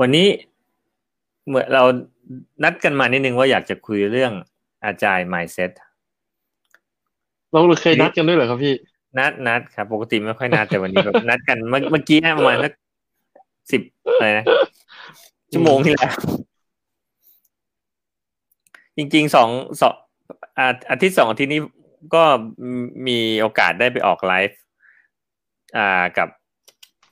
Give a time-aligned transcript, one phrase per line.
[0.00, 0.26] วันนี้
[1.48, 1.82] เมื่อเรา
[2.64, 4.32] นัดกันมานิดนึงว่าอยากจะคุยเรื่อง
[4.84, 5.70] อาจารย์ mindset
[7.50, 8.74] เราเคยนัดกันด้วยเหรอครับพี่
[9.18, 12.72] นัดนัดครับ ปกติไม่ค่อยนัดแต่วันนี้แบบนัดกันเมื่อเมื่อกี้ประมาณสัก
[13.72, 13.82] สิบ
[14.14, 14.44] อะไรนะ
[15.52, 16.12] ชั่วโมงที่แล้ว
[18.96, 19.94] จริงๆสองสอง
[20.90, 21.60] อาทิตย์สองอาทิตย์นี้
[22.14, 22.24] ก็
[23.06, 24.58] มีโอกาสได้ไปออกไลฟ์
[25.76, 26.28] อ่ากับ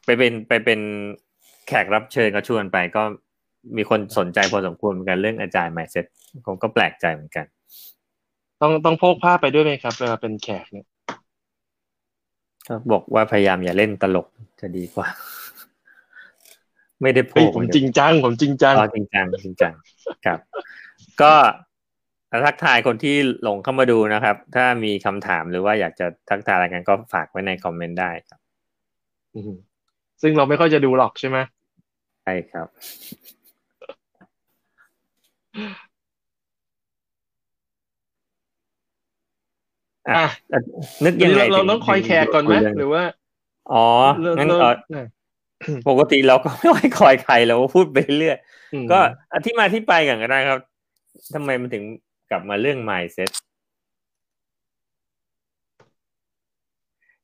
[0.04, 0.80] ไปเป็นไปเป็น
[1.68, 3.02] แขกรับเชิญก็ชวนไปก็
[3.76, 6.06] มีคนสนใจพอสมควรเหมือนกันเรื่องอาจารย์ mindset
[6.46, 7.46] ผมก็แปลกใจเหมือนกัน
[8.60, 10.86] ต้องต้องพกผ้าไปด้วยไหมครับเวลาเป็นแขกเนี่ย
[12.68, 14.26] ก็บอกว่าพยายามอย่าเล่นตลก
[14.60, 15.06] จะดีกว่า
[17.02, 19.72] ไม่ได้พูดผมจริงจังผมจริงจังจริงจังจริงจัง
[20.26, 20.38] ครับ
[21.22, 21.32] ก็
[22.44, 28.40] ทักทายคนที่หลงเข้ามาดูนะครับ ถ้ามีคำถามหรือว่าอยากจะทักทายอะไรกันก็ฝากไว้ในคอมเมนต์ได้ครับ
[30.22, 31.38] ซึ่งเราไม่ค่อยจะดูหรอกใช่ไหม
[32.28, 32.68] ใช่ครับ
[40.08, 40.26] อะ
[41.04, 43.04] นึกยังไงเราต้องคอยแขกก่อนไหมหรือว่า
[43.72, 43.84] อ๋อ
[44.38, 44.48] งั้น
[45.88, 48.38] ปกติเราก็ไม่ค่อยคอยใครเราก็พูดไปเรื่อย
[48.92, 48.98] ก็
[49.34, 50.60] อธิมาที่ไปกันก็ได้ครับ
[51.34, 51.84] ทำไมมันถึง
[52.30, 53.30] กลับมาเรื่อง mindset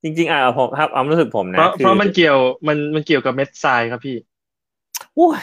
[0.02, 5.42] จริงๆอะผมครับความรู้สึกผมนะเพราะมันเกี่ยวมันมันเกี่ยวกับเม็ดทรายครับพี่โอ้ย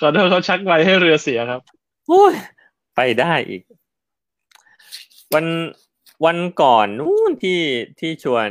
[0.00, 1.60] ขอโทษเขาชักไว้ให้เรือเสียครับ
[2.08, 2.34] โอ้ย
[2.96, 3.62] ไปได้อีก
[5.34, 5.46] วัน
[6.26, 7.60] วันก่อนนู้นที่
[8.00, 8.48] ที่ชวน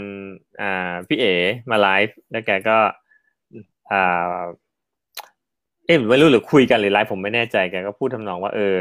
[0.61, 1.33] อ่าพี่เอ๋
[1.69, 2.77] มาไลฟ์แล้วแกก็
[3.91, 4.41] อ่า
[5.85, 8.75] เอ๊ะไม่รู้หรือคุยกันหรือไลฟ์ผมไม่แน่ใจแกก็พูดทำนองว่า เออ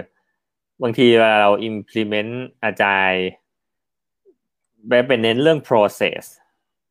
[0.82, 2.32] บางทีเวลาเรา implement
[2.64, 3.24] อาจารย์
[4.88, 6.22] แบบเป็นเน้นเรื่อง process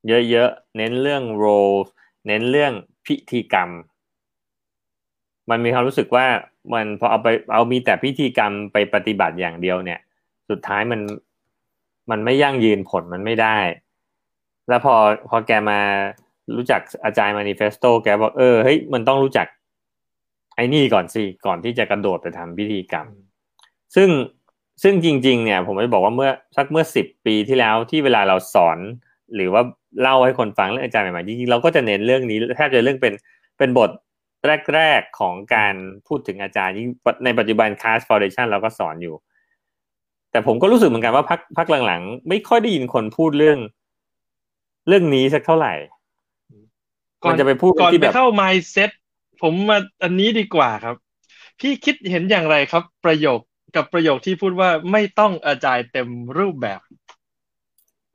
[0.07, 1.77] เยอะๆ เน้นเรื่อง role
[2.27, 2.73] เน้นเรื่อง
[3.05, 3.69] พิธีกรรม
[5.49, 6.25] มันมีความรู้สึกว่า
[6.73, 9.99] มันพอเอาไปเอามีแต่พิธีกรรมไปปฏิบัติอย่างเดียวเนี่ย
[10.49, 11.01] สุดท้ายมัน
[12.09, 13.57] มันไม่ยั่งยืนผลมันไม่ได้
[14.69, 14.95] แล้วพอ
[15.29, 15.79] พอแกมา
[16.55, 19.47] รู้จักอาจารย์มานิเฟสโตแกบอกเออเฮ้ยมันต้องรู้จัก
[20.55, 23.07] ไอ้นี่ก่อนสิก่อนที่จะกระโดดไปทำพิธีกรรม
[23.95, 24.09] ซึ่ง
[24.83, 28.77] ซึ่งจริง ๆ เนี่ย ผมจะบอกว่าเมื่อสักเมื่อสิบปีที่แล้วที่เวลาเราสอน
[29.35, 29.61] หรือว่า
[30.01, 33.13] เล่าให้คนฟังเรื่องอาจารย์ใหม่ๆจริงๆเราก็จะเน้นเรื่องนี้แทบจะเรื่องเป็น
[33.57, 33.89] เป็นบท
[34.75, 35.75] แรกๆของการ
[36.07, 36.87] พูดถึงอาจารย์ยิ่ง
[37.25, 39.15] ในปัจจุบันค a s ฟ Foundation เราก็สอนอยู่
[40.31, 43.59] แต่ผมก็รู้สึกเหมือนกันว่าพักพักหลังๆ ไม่ค่อยได้ยินคนพูดเรื่อง
[44.87, 45.73] เรื่องนี้สักเท่าไหร่
[47.23, 48.91] ก่อนจะไปพูดก่อนไปเข้า mindset
[49.41, 50.95] ผมมาอันนี้ดีกว่าครับ
[51.59, 53.39] พี่คิดเห็นอย่างไรครับ ประโยค
[53.75, 56.79] กับประโยคที่พูดว่าไม่ต้องอาจารย์เต็มรูปแบบ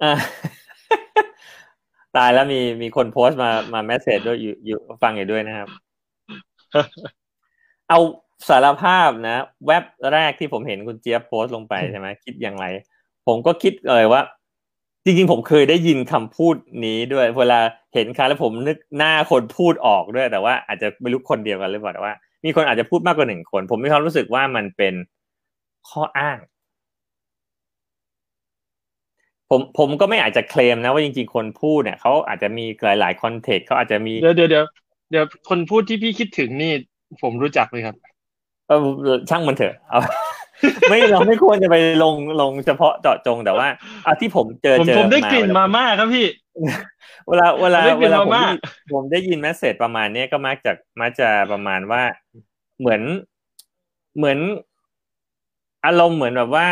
[0.03, 0.13] อ่า
[2.17, 5.69] ตายแล้วมีมีคนโพสต์มามาแมสเซจด้วยอยู่อยู่ฟังอยู่ด้วยนะครับ
[7.89, 7.99] เอา
[8.49, 12.65] สารภาพนะเว็บแรกที่ผมเห็นคุณเจี๊ยบโพสต์ลงไปใช่ไหมคิดอย่างไร
[13.27, 14.23] ผมก็คิดเลยว่า
[15.05, 17.61] จริงๆ ผมเคยได้ยินคำพูดนี้ด้วย เวลา
[17.95, 22.15] เห็นครั้แล้วผมนึกหน้าคนพูดออกด้วย แต่ว่าอาจจะไม่รู้คนเดียวกันหรือเปล่าแต่ว่า
[22.45, 24.95] มีคนอาจจะพูดมากกว่าหนึ่งคน ผมมีความรู้สึกว่ามันเป็น
[25.91, 26.39] ข้ออ้าง
[29.55, 34.65] ผมผมก็ไม่อาจจะเคลมนะว่าจริงๆ คนพูดเนี่ยเขาอาจจะมีหลายๆคอนเทกต์เขาอาจจะมีเดี๋ยวเดี๋ยวเดี๋ยว
[35.11, 36.73] เดี๋ยวคนพูดที่พี่คิดถึงนี่
[37.23, 37.97] ผมรู้จักเลยครับ
[38.69, 40.01] เออช่างมันเถอะเอา
[40.91, 43.69] ไม่เราไม่ควรจะไปลงลงเฉพาะเจาะจงแต่ว่า
[44.07, 46.27] อาที่ผมเจอเจอผมได้กลิ่นมาม่าครับพี่
[47.29, 48.33] เวลาเวลาเวลาผม
[48.95, 52.03] ผมได้ยินแมสเซจประมาณนี้ก็มักจะมักจะประมาณว่า
[52.81, 53.03] เหมือน
[54.17, 54.39] เหมือน
[55.87, 56.69] อารมณ์เหมือนแบบว่า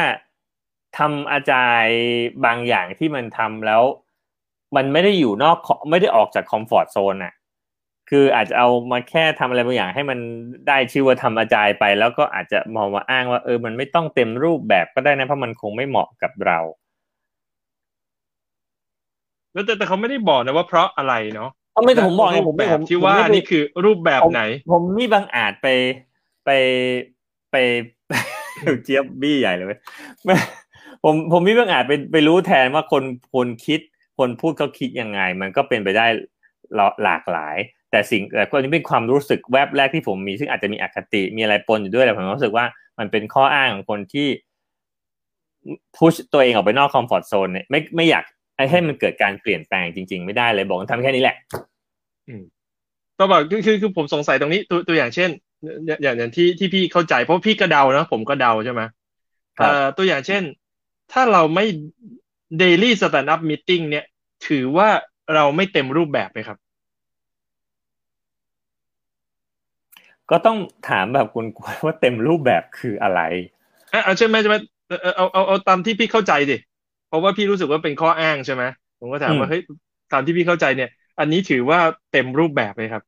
[0.99, 1.97] ทำอาจารย์
[2.45, 3.83] บางอย่างที่มันทำแล้ว
[4.77, 5.59] มันไม่ได้อยู่นอก
[5.91, 7.35] ไม่ได้ออกจากคอมฟอร์ทโซนอะ
[8.11, 10.19] คืออาจจะเอามาแค่ทำอะไรบางอย่างให้มัน
[10.69, 16.59] ได้ชื่อว่าทำอาจายไป แล้วก็อาจจะมองมาอ้างว่าเออมันไม่ต้องเต็มรูปแบบก็ได้นะเพราะมันคงไม่เหมาะกับเรา
[19.53, 25.69] แล้วแต่แต่เขาไม่ได้บอกนะว่าเพราะอะไรเนาะเขาไม่แต่ผมบอกไงผมแบบที่ว่านี่คือรูปแบบไหน ผมนี่บางอาจไป
[26.45, 26.51] ไป
[27.53, 27.57] ไป
[28.85, 29.81] เจี๊ยบบี้ใหญ่เลย
[31.05, 33.05] ผมผมมีบางอาจไปไปรู้แทนว่าคน
[33.35, 33.81] คนคิด
[34.19, 36.07] คนพูดเขาคิดยังไง มันก็เป็นไปได้
[37.05, 37.57] หลากหลาย
[37.91, 42.65] แต่สิ่งแต่ก็นี้เป็นความรู้สึกแวบแรกที่ผมมีซึ่งอาจจะมีอคติมีอะไรปนอยู่ด้วยแต่ผมรู้สึกว่า
[42.99, 44.29] มันเป็นข้ออ้างของคนที่
[45.97, 48.25] พุชตัวเองออกไปนอกคอมฟอร์ทโซนเนี่ยไม่ไม่อยาก
[48.71, 51.37] ให้มันเกิดการเปลี่ยนแปลงจริง ๆ ไม่ได้เลยบอกทำแค่นี้แหละ
[52.29, 52.43] อืม
[53.19, 55.31] ตัวบอกคือคือคือผมสงสัยตรงนี้ตัวตัวอย่างเช่น
[56.03, 58.83] อย่างอย่างที่ที่พี่เข้าใจเพราะพี่ก็เดานะผมก็เดาใช่ไหม
[59.57, 60.43] เอ่อตัวอย่างเช่น
[61.13, 61.65] ถ้าเราไม่
[62.63, 64.05] daily stand up meeting เนี่ย
[64.49, 64.89] ถือว่า
[65.35, 66.59] เราไม่เต็มรูปแบบไหมครับ
[70.31, 70.59] ก็ต้อง
[70.89, 71.45] ถามแบบคุณ
[71.85, 73.21] ว่าเต็มรูปแบบคืออะไร
[73.93, 74.57] อะใช่ไหมใช่ไหม
[75.17, 76.57] เอาเอาเอาตามที่พี่เข้าใจดิ
[77.09, 78.63] เพราะว่าพี่รู้สึกว่าเป็นข้ออ้างใช่ไหม
[79.01, 79.63] ผมก็ถามว่าเฮ้ย
[80.13, 80.91] ตามที่พี่เข้าใจเนี่ย
[81.21, 81.79] อันนี้ถือว่า
[82.13, 83.03] เต็มรูปแบบไหมครับ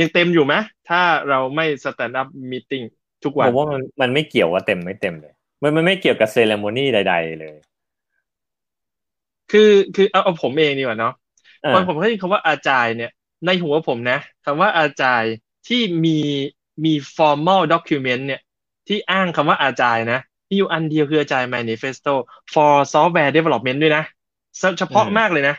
[0.00, 0.54] ยังเต็มอยู่ไหม
[0.88, 2.82] ถ้าเราไม่ส stand อัพมีติ่ง
[3.24, 7.56] ทุกวันผมว่ามันมันไม่เกี่ยวว่าเต็มไม่เต็มเลย มันมันไม่เกี่ยวกับ ceremony ใด ๆ เลย
[9.50, 11.14] คือคือเอาเอาผมเองดีกว่าเนาะ
[11.74, 13.10] ตอนผมได้ยินคำว่า Agile เนี่ย
[13.46, 15.32] ในหัวผมนะคำว่า Agile
[15.68, 16.18] ที่มี
[16.84, 18.40] มี formal document เนี่ย
[18.88, 22.14] ที่อ้างคำว่า Agile นะมีอยู่อันเดียวคืออาจารย์ manifesto
[22.52, 24.04] for software development ด้วยนะ
[24.78, 25.56] เฉพาะมากเลยนะ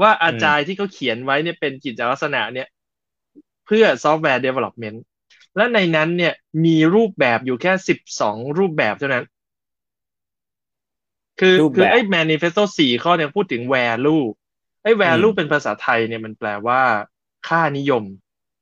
[0.00, 2.66] ว่า Agile ที่เขาเขียนไว้เนี่ยเป็นกิจลักษณะเนี่ย
[3.66, 4.98] เพื่อ software development
[5.56, 6.34] และในนั้นเนี่ย
[6.64, 9.24] มีรูปแบบอยู่แค่สิบสองรูปแบบเท่านั้น
[11.40, 14.24] คือคือไอ้ manifesto สี่ข้อเนี่ยพูดถึง value
[14.82, 16.80] ไอ้ value เป็นภาษาไทยเนี่ยมันแปลว่า
[17.48, 18.04] ค่านิยม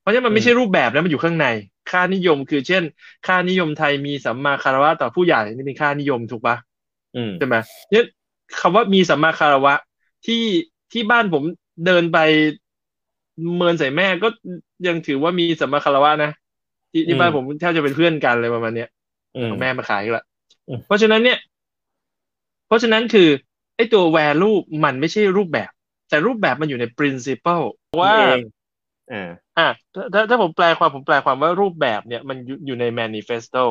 [0.01, 1.47] เพราะฉะนั้นมันไม่ใช่รูปแบบแล้วมันอยู่ข้างใน
[1.91, 2.83] ค่านิยมคือเช่น
[3.27, 6.57] ค่านิยมไทยมีสัมมาคารวะต่อผู้ใหญ่นี่เป็นค่านิยมถูกปะ
[7.39, 7.57] ใช่ไหม
[7.91, 8.05] เนี่ย
[8.61, 9.75] คำว่ามีสัมมาคารวะ
[10.27, 10.43] ที่
[10.93, 11.43] ที่บ้านผม
[11.87, 12.19] เดินไป
[13.57, 14.29] เมินใส่แม่ก็
[14.87, 16.31] ยังถือว่ามีสัมมาคารวะนะ
[16.93, 18.89] ที่ที่บ้านผมแทบจะเป็นเพื่อนกันเลยประมาณเนี้ย
[19.61, 20.25] แม่มาขายละ
[20.87, 21.39] เพราะฉะนั้นเนี่ย
[22.67, 23.29] เพราะฉะนั้นคือ
[23.77, 25.71] ไอ้ตัว value มันไม่ใช่รูปแบบ
[26.09, 27.65] แต่รูปแบบมันอยู่ใน principle
[28.01, 28.15] ว่า
[29.59, 29.69] อ่า
[30.13, 32.37] ถ้าถ้าผมแปลความผมแปลความว่ารูปแบบเนี่ยมัน
[32.67, 33.65] อยู่ใน manifesto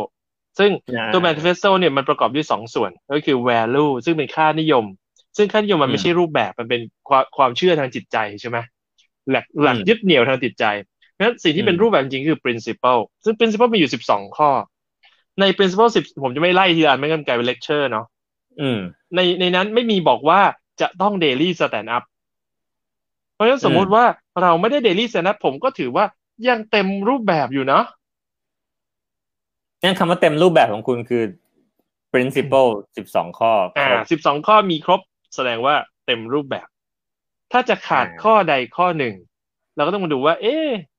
[0.59, 0.71] ซึ่ง
[1.13, 4.85] ตัว manifesto เนี่ยมันประกอบด้วยสองส่วน ก็คือ value ซึ่งเป็นค่านิยม
[5.37, 8.57] ซึ่งค่านิยมมันไม่ใช่รูปแบบมันเป็นความความเชื่อทางจิตใจใช่ไหม
[9.31, 10.65] หลักหลักยึดเหนี่ยวทางจิตใจ
[11.11, 14.51] เพราะฉะนั้นสิ่งที่เป็นรูปแบบจริงคือ principle ซึ่ง principle มีอยู่สิบสองข้อ
[15.39, 18.05] ใน principle สิบผมจะไม่ไล่ทีละอันไม่งั้นกลายเป็น lecture เนาะ
[19.15, 20.41] ในในนั้นไม่มีบอกว่า
[20.81, 22.03] จะต้อง daily stand up
[23.33, 24.05] เพราะฉะนั้นสมมุติว่า
[24.41, 26.05] เราไม่ได้ daily stand up ผมก็ถือว่า
[26.49, 27.85] ยังเต็มรูปแบบอยู่เนาะ
[29.83, 31.23] นั่นคำว่าเต็มรูปแบบของคุณคือ
[32.13, 35.01] principle สิบสองข้อ อ่าสิบสองข้อมีครบ
[35.35, 35.75] แสดงว่า
[36.05, 36.67] เต็มรูปแบบ
[37.51, 39.15] ถ้าจะขาดข้อใดข้อหนึ่ง
[39.75, 40.57] เราก็ต้องมาดูว่า เอ๊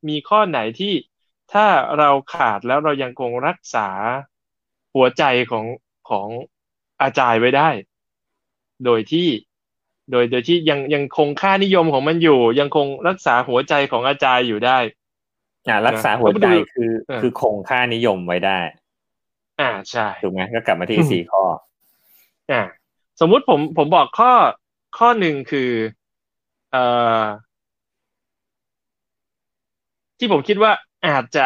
[0.09, 0.93] มีข้อไหนที่
[1.53, 1.65] ถ้า
[1.97, 3.87] เราขาดแล้วเรายังคงรักษา
[4.95, 5.65] หัวใจของ
[6.09, 6.27] ของ
[7.01, 7.69] อาจารย์ไว้ได้
[8.85, 9.27] โดยที่
[10.11, 14.77] โดยโดยที่ยังยังคงค่านิยมของมันอยู่ ยังคงรักษาหัวใจของอาจารย์อยู่ได้
[15.67, 16.91] อ่า รักษาหัวใจคือ
[17.21, 18.59] คือคงค่านิยมไว้ได้
[19.59, 21.43] อ่าใช่ถูกไหมก็กลับมาที่สี่ข้อ
[22.51, 22.61] อ่า
[23.19, 24.31] สมมุติผมผมบอกข้อ
[24.97, 25.71] ข้อหนึ่งคือ
[26.71, 26.83] เอ่
[27.21, 27.23] อ
[30.19, 30.71] ที่ผมคิดว่า
[31.05, 31.45] อาจจะ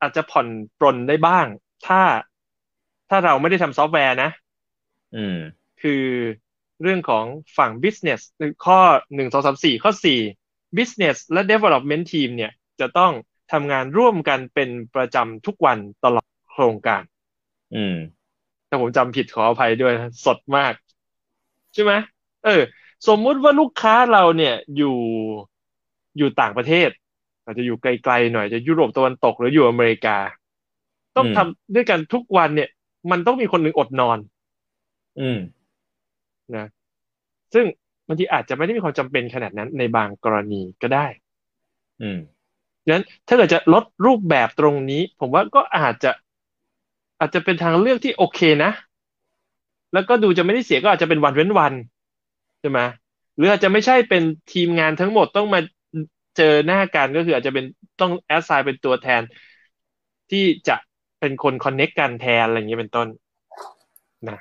[0.00, 0.46] อาจจะผ่อน
[0.78, 1.46] ปลนได้บ้าง
[1.86, 2.00] ถ้า
[3.10, 4.30] ถ้าเราไม่ได้ทำซอฟต์แวร์นะ
[5.16, 5.38] อืม
[5.82, 6.04] คือ
[6.82, 7.24] เรื่องของ
[7.58, 8.20] ฝั่ง business
[8.64, 8.80] ข้อ
[9.14, 10.20] หนึ่งสองสามสี่ข้อสี่
[10.76, 13.12] business และ development team เนี่ย จะต้อง
[13.52, 17.02] ทำงานร่วมกันเป็นประจำทุกวันตลอดโครงการ
[17.74, 17.96] อืม
[18.68, 19.94] ถ้าผมจำผิดขออภัยด้วย
[20.24, 20.74] สดมาก
[21.74, 21.92] ใช่ไหม
[22.44, 22.62] เออ
[23.08, 24.96] สมมุติว่าลูกค้าเราเนี่ยอยู่
[26.18, 26.88] อยู่ต่างประเทศ
[27.44, 30.16] อาจจะอยู่ไกลๆหน่อยจะยุโรปตะวันตกหรืออยู่อเมริกา
[31.16, 32.68] ต้องทำด้วยกันทุกวันเนี่ย
[33.10, 34.18] มันต้องมีคนหนึ่งอดนอน
[35.18, 35.38] อืม
[36.56, 36.66] นะ
[37.54, 37.66] ซึ่ง
[38.08, 41.06] บางทีอาจจะไม่ได้มีความจำเป็นขนาดนั้นในบางกรณีก็ได้
[42.02, 42.18] อืม
[42.84, 46.10] ดังนั้นถ้าเกิดจะลดรูปแบบตรงนี้ ผมว่าก็อาจจะ
[47.18, 48.70] อาจจะเป็นทางเลือกที่โอเคนะ
[49.92, 51.74] แล้วก็ดูจะไม่ได้เสียก็อาจจะเป็นวันเว้นวัน
[52.60, 52.80] ใช่ไหม
[53.36, 55.60] หรืออาจจะไม่ใช่เป็นทีมงานทั้งหมดต้องมา
[56.36, 57.64] เจอหน้ากันก็คืออาจจะเป็น
[58.00, 59.22] ต้องแอสไซน์เป็นตัวแทน
[60.30, 60.76] ที่จะ
[61.20, 63.08] เป็นคนคอนเน็กกันแทนอะไรอย่างเงี้ยเป็นต้น
[64.28, 64.38] นะ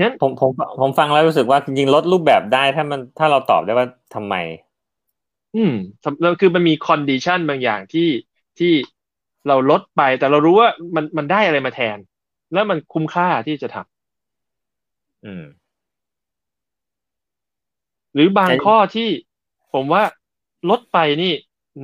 [0.00, 4.34] งั้นผมผมผมฟังแล้วรู้สึกว่าจริงๆลดรูปแบบได้ถ้ามันถ้าเราตอบได้ว่าทำไม
[5.54, 5.72] อืม
[6.22, 8.08] แล้วคือมันมี condition บางอย่างที่
[8.58, 8.72] ที่
[9.46, 11.98] เราลดไปแต่เรารู้ว่ามันมันได้อะไรมาแทน
[12.52, 13.86] แล้วมันคุ้มค่าที่จะทำ
[15.24, 15.42] อืม
[18.14, 19.08] หรือบางข้อที่
[19.72, 20.02] ผมว่า
[20.70, 21.32] ลดไปนี่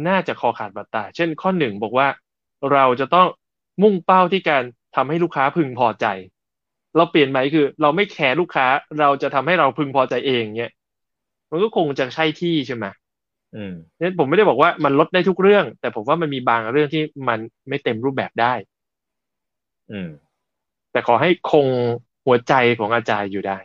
[0.08, 2.08] น่าจะคอขาดบาดตายเช่นข้อหนึ่งบอกว่า
[2.72, 3.28] เราจะต้อง
[3.82, 4.62] มุ่งเป้าที่การ
[4.96, 6.06] ทำให้ลูกค้าพึงพอใจ
[6.98, 8.66] เราเปลี่ยนไหมคือ เราไม่แคร์ลูกค้า
[9.00, 10.72] เราจะทำให้เราพึงพอใจเองเนี่ย
[11.50, 12.86] มันก็คงจะใช่ที่ใช่ไหม
[13.56, 17.38] อืมเนี่ยผมไม่ได้บอกว่ามันลดได้ทุกเรื่อง แต่ผมว่ามันมีบางเรื่องที่มัน
[17.68, 18.54] ไม่เต็มรูปแบบได้
[19.92, 20.08] อืม
[20.92, 21.66] แต่ขอให้คง
[22.26, 23.58] หัวใจของอาจารย์อยู่ได้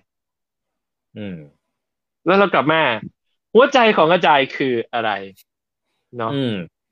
[1.18, 1.38] อืม
[2.26, 2.82] แล้วเรากลับมา
[3.54, 5.12] หัวใจของอาจารย์คืออะไร
[6.18, 6.32] เนาะ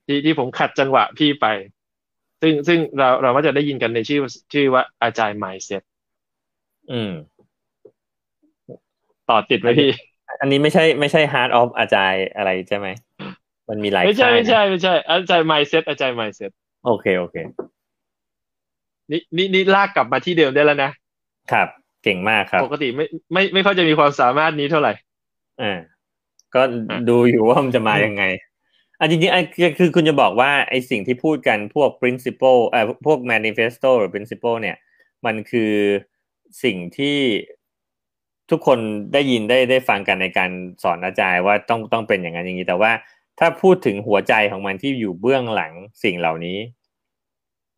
[0.06, 1.48] ที่ที่ผมขัดจังหวะพี่ไป
[2.42, 4.20] ซึ่งซึ่งเราเราก็จะได้ยินกันในชื่อ
[4.54, 5.84] ชื่อว่าอาจารย์ mindset
[6.92, 7.12] อืม
[9.30, 9.92] ต่อติดไหมพี่
[10.40, 12.88] อันนี้ไม่ใช่ไม่ใช่ hard of อาจารย์อะไรใช่ไหม
[13.70, 16.52] มันมีหลายไม่ใช่ไม่ใช่ไม่ใช่ อาจารย์ mindset อาจารย์ mindset
[16.86, 17.36] โอเคโอเค
[19.12, 20.92] นี่นี่นี่ลากกลับมาที่เดิมได้แล้วนะ
[21.52, 21.68] ครับ
[22.04, 24.94] เก่งมากครับ ปกติไม่ไม่ไม่ค่อยจะมีความสามารถนี้เท่าไหร่
[25.62, 25.80] อ่า
[26.56, 26.62] ก็
[27.10, 28.24] ดูอยู่ว่ามันจะมายังไง
[29.00, 34.76] อะจริงๆคือคุณจะบอกว่าไอ้สิ่งที่พูดกันพวก principle เอ่อพวก manifesto หรือ principle เนี่ย
[35.26, 35.74] มันคือ
[36.64, 37.18] สิ่งที่
[38.50, 38.80] ทุกคน
[39.14, 40.50] ได้ยินได้ได้ฟังกันในการ
[40.84, 42.92] สอนอาจารย์ว่าต้องต้องเป็นอย่างนั้นอย่างนี้ แต่ว่า
[43.40, 46.58] ถ้าพูดถึงหัวใจของมันที่อยู่เบื้องหลังสิ่งเหล่านี้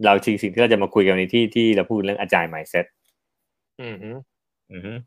[0.06, 2.86] เราจริงสิ่งที่เราจะมาคุยกันในที่ที่เราพูดเรื่องอาจารย์ mindset
[3.82, 4.98] อืมอืม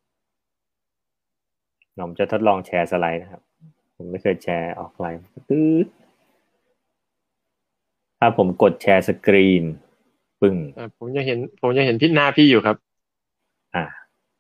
[1.99, 3.42] ผมจะทดลองแชร์สไลด์นะครับ
[3.96, 5.18] ผมไม่เคยแชร์ออนไลน์
[5.50, 5.87] ตืด
[8.18, 9.64] ถ้าผมกด share screen
[10.40, 10.56] ปึ้ง
[10.99, 12.85] ผมยังเห็น ผมยังเห็นพี่หน้าพี่อยู่ครับอ่า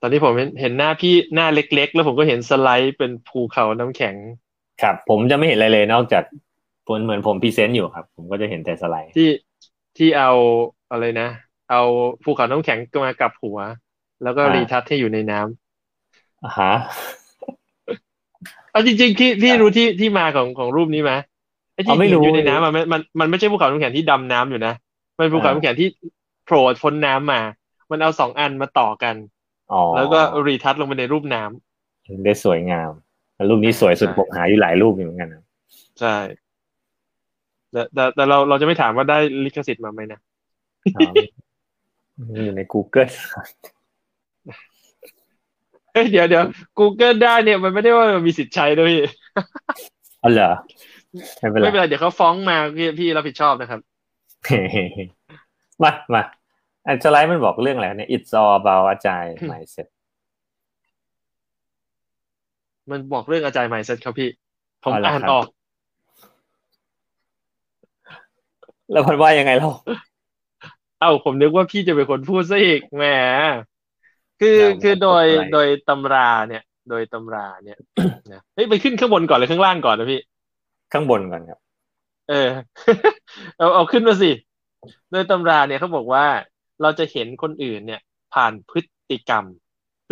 [0.00, 4.14] ตอนนี้ผมเห็นเห็นหน้าพี่หน้าเล็ก ๆ แล้วผมก็เห็นสไลด์เป็นภูเขาน้ำแข็ง
[4.82, 6.24] ครับ ผมจะไม่เห็นอะไรเลยนอกจาก
[6.84, 9.30] เหมือนผม present อยู่ครับ ผมก็จะเห็นแต่สไลด์ที่
[9.98, 10.30] ที่เอา
[10.90, 11.28] อะไรนะ
[11.70, 11.82] เอา
[12.24, 13.58] ภูเขาน้ำแข็งมากับหัว
[14.22, 16.72] แล้วก็รีทัชให้อยู่ในน้ำอ่าฮะ
[18.70, 21.12] เอาจริงๆพี่พี่รู้ที่ที่มาของของรูปนี้ไหม
[21.74, 24.74] ไอ้ที่อยู่ในน้ำมันมันมันไม่ใช่ภูเขาน้ำแข็งที่ดำน้ำอยู่นะ
[25.18, 25.88] มันภูเขาน้ำแข็งที่
[26.44, 27.40] โผล่พ้นน้ำมา
[27.90, 29.14] มันเอาสองอันมาต่อกัน
[29.96, 32.90] แล้วก็รีทัชลงไปในรูปน้ำได้สวยงาม
[33.50, 35.44] รูปนี้สวยสุดผมหาอยู่หลายรูปอยู่เหมือนกันนะ
[36.00, 36.16] ใช่
[37.72, 40.20] แต่แต่แต่เราเราจะไม่ถามว่าได้ลิขสิทธิ์มาไหมนะ
[42.44, 43.10] อยู่ใน Google
[45.92, 46.44] เฮ้ยเดี๋ยวเดี๋ยว
[46.78, 49.00] Google ได้เนี่ยมันไม่ได้ว่ามีสิทธิ์ใช้ด้วยพี่
[50.22, 50.50] อ๋อเหรอ
[51.38, 53.80] ไม่เป็นไรไม่เป็นไรเดี๋ยวเขาฟ้องมาพี่พี่รับผิดชอบนะครับ
[55.82, 56.22] มามา
[56.86, 59.86] อันสไลด์มันบอกเรื่องอะไรเนี่ย it's all about อาจารย์ mindset
[62.90, 64.28] มันบอกเรื่องอาจารย์ mindset ครับพี่
[64.84, 65.46] ผมอ่านออก
[68.92, 69.70] แล้วมันว่ายังไงเล่า
[71.00, 73.04] เอ้าผมนึกว่าพี่จะเป็นคนพูดซะอีกแหม
[74.40, 77.78] คือคือโดยโดยตำราเนี่ย โดยตำราเนี่ย
[78.32, 80.20] นะเฮ้ยไปขึ้นข้างบนก่อนหรือข้างล่างก่อนนะพี่
[80.92, 81.58] ข้างบนก่อนครับ
[82.30, 82.48] เออ
[83.58, 84.30] เอาเอาขึ้นมาสิ
[85.10, 86.26] โดยตำราเนี่ยเขาบอกว่า
[86.82, 88.00] เราจะเห็นคนอื่นเนี่ย
[88.34, 88.80] ผ่านพฤ
[89.10, 89.44] ติกรรม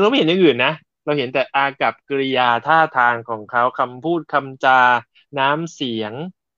[0.00, 0.72] เราไม่เห็นอย่างอื่นนะ
[1.04, 4.80] เราเห็นแต่อากับกริยาท่าทางของเขาคำพูดคำจา
[5.38, 6.12] น้ำเสียง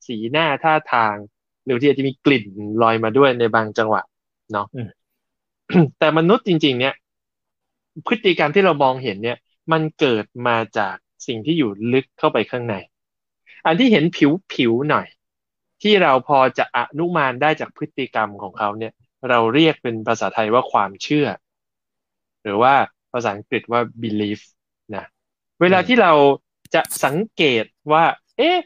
[0.07, 1.17] สีหน้าท่าทาง
[1.65, 2.45] หรือที่อาจจะมีกลิ่น
[2.83, 4.03] ลอยมาด้วยในบางจังหวะ
[4.53, 4.67] เนาะ
[5.99, 6.95] แต่มนุษย์จริง ๆ เนี่ย
[8.07, 9.39] พฤติกรรมที่เรามองเห็นเนี่ย
[9.73, 10.97] มันเกิดมาจาก
[11.27, 12.75] สิ่งที่อยู่ลึกเข้าไปข้างใน
[13.67, 14.05] อันที่เห็น
[14.53, 15.07] ผิวๆหน่อย
[15.83, 18.93] ที่เราพอจะอนุมานได้จากพฤติกรรมของเขาเนี่ย
[19.31, 21.27] เราเรียกเป็นภาษาไทยว่าความเชื่อ
[22.43, 22.75] หรือว่า
[23.13, 24.41] ภาษาอังกฤษว่า belief
[24.95, 25.05] นะ
[25.61, 26.13] เวลาที่เรา
[26.75, 28.05] จะสังเกตว่า
[28.39, 28.57] เอ๊ะ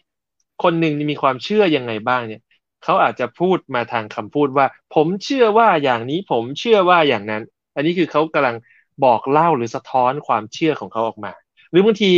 [0.62, 2.42] คนหนึ่งมีความเชื่อยังไงบ้างเนี่ย
[2.84, 7.42] เขาอาจจะพูดมาทางคำพูดว่า ผมเชื่อว่าอย่างนี้ผมเชื่อว่าอย่างนั้น
[7.74, 8.56] อันนี้คือเขากำลัง
[9.04, 11.32] บอกเล่าหรือสะท้อนความเชื่อของเขาออกมา
[11.70, 12.12] หรือบางที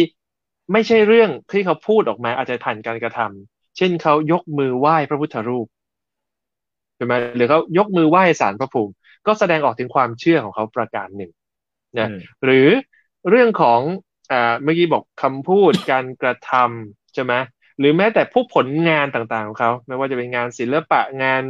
[0.73, 5.67] ไม่ใช่เรื่องที่เขาพูดออกมาอาจจะผ่านการกระทำเช่นเขายกมือไหว้พระพุทธรูป
[7.03, 8.93] ช่ไหมหรือเขายกมือไหว้สารพระภูมิ
[9.27, 11.31] ก็แสดงออกถึงความเชื่อของเขาประการหนึ่ง
[11.99, 12.11] นะ
[12.45, 12.69] หรือ
[13.31, 13.81] เรื่องของ
[14.33, 17.35] อ่าเมื่อกี้บอกคำพูดการกระทำใช่ไหม
[17.79, 21.43] หรือแม้แต่พวกผลงานต่างๆของเขาไม่ว่าจะเป็นงานศิลปะงาน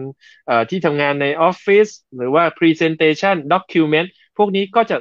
[0.47, 4.97] เอ่อที่ทำงานในออฟฟิศหรือว่า Presentation Document พวกนี้ก็จะ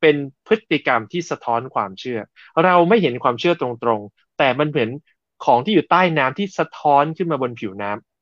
[0.00, 2.18] เป็นพฤติกรรมที่สะท้อนความเชื่อ
[2.64, 3.68] เราไม่เห็นความเชื่อตร
[3.98, 4.90] งๆ แต่มันเหมือน
[5.44, 8.13] ของที่อยู่ใต้น้ำที่สะท้อนขึ้นมาบนผิวน้ำ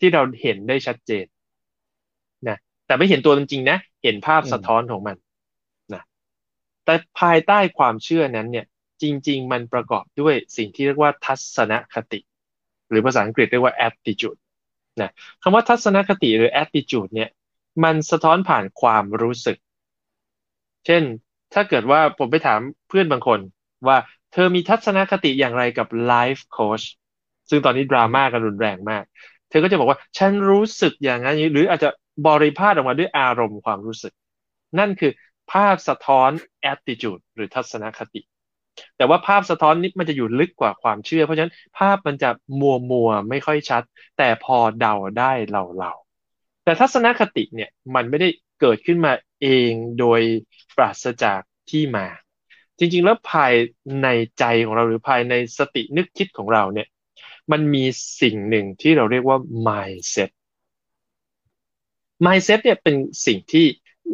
[0.00, 1.24] ที่เราเห็นได้ชัดเจน
[2.48, 5.16] นะแต่ไม่เห็นตัวจริงนะ เห็นภาพสะท้อนของมัน
[5.94, 6.02] นะ
[6.84, 8.66] แต่ภายใต้ความเชื่อนั้นเนี่ย
[9.02, 12.20] จริง ๆ มันประกอบด้วยสิ่งที่เรียกว่าทัศนคติ
[12.88, 14.38] หรือภาษาอังกฤษเรียกว่า attitude
[15.00, 15.10] นะ
[15.42, 17.30] คำว่าทัศนคติหรือ attitude เนี่ย
[17.84, 19.58] มันสะท้อนผ่านความรู้สึก
[20.86, 21.02] เช่น
[21.54, 23.40] ถ้าเกิดว่าผมไปถามเพื่อนบางคน
[23.86, 23.96] ว่า
[24.32, 26.84] เธอมีทัศนคติอย่างไรกับ life coach
[27.50, 29.04] ซึ่งตอนนี้ดราม่ากันรุนแรงมาก
[29.50, 31.88] เธอก็จะบอกว่าฉันรู้สึกอย่างนั้นหรืออาจจะ
[32.26, 34.12] บริพาทออกมาด้วยอารมณ์ความรู้สึก
[34.78, 35.12] นั่นคือ
[35.52, 36.30] ภาพสะท้อน
[36.72, 38.20] attitude หรือทัศนคติ
[38.96, 42.30] แต่ว่าภาพสะท้อนนี้มันจะอยู่ลึกกว่าความเชื่อ เพราะฉะนั้นภาพมันจะ
[42.60, 43.82] มัวมัวไม่ค่อยชัด
[44.18, 45.92] แต่พอเดาได้เราเรา
[46.64, 48.28] แต่ทัศนคติเนี่ยมันไม่ได้
[48.60, 50.20] เกิดขึ้นมาเองโดย
[50.76, 51.40] ปราศจาก
[51.70, 52.06] ที่มา
[52.78, 53.52] จริงๆแล้วภาย
[54.02, 56.86] ในใจของเราหรือภายในสตินึกคิดของเราเนี่ย
[57.52, 57.84] มันมี
[58.20, 60.30] สิ่งหนึ่งที่เราเรียกว่า mindset
[62.24, 63.66] mindset เนี่ยเป็นสิ่งที่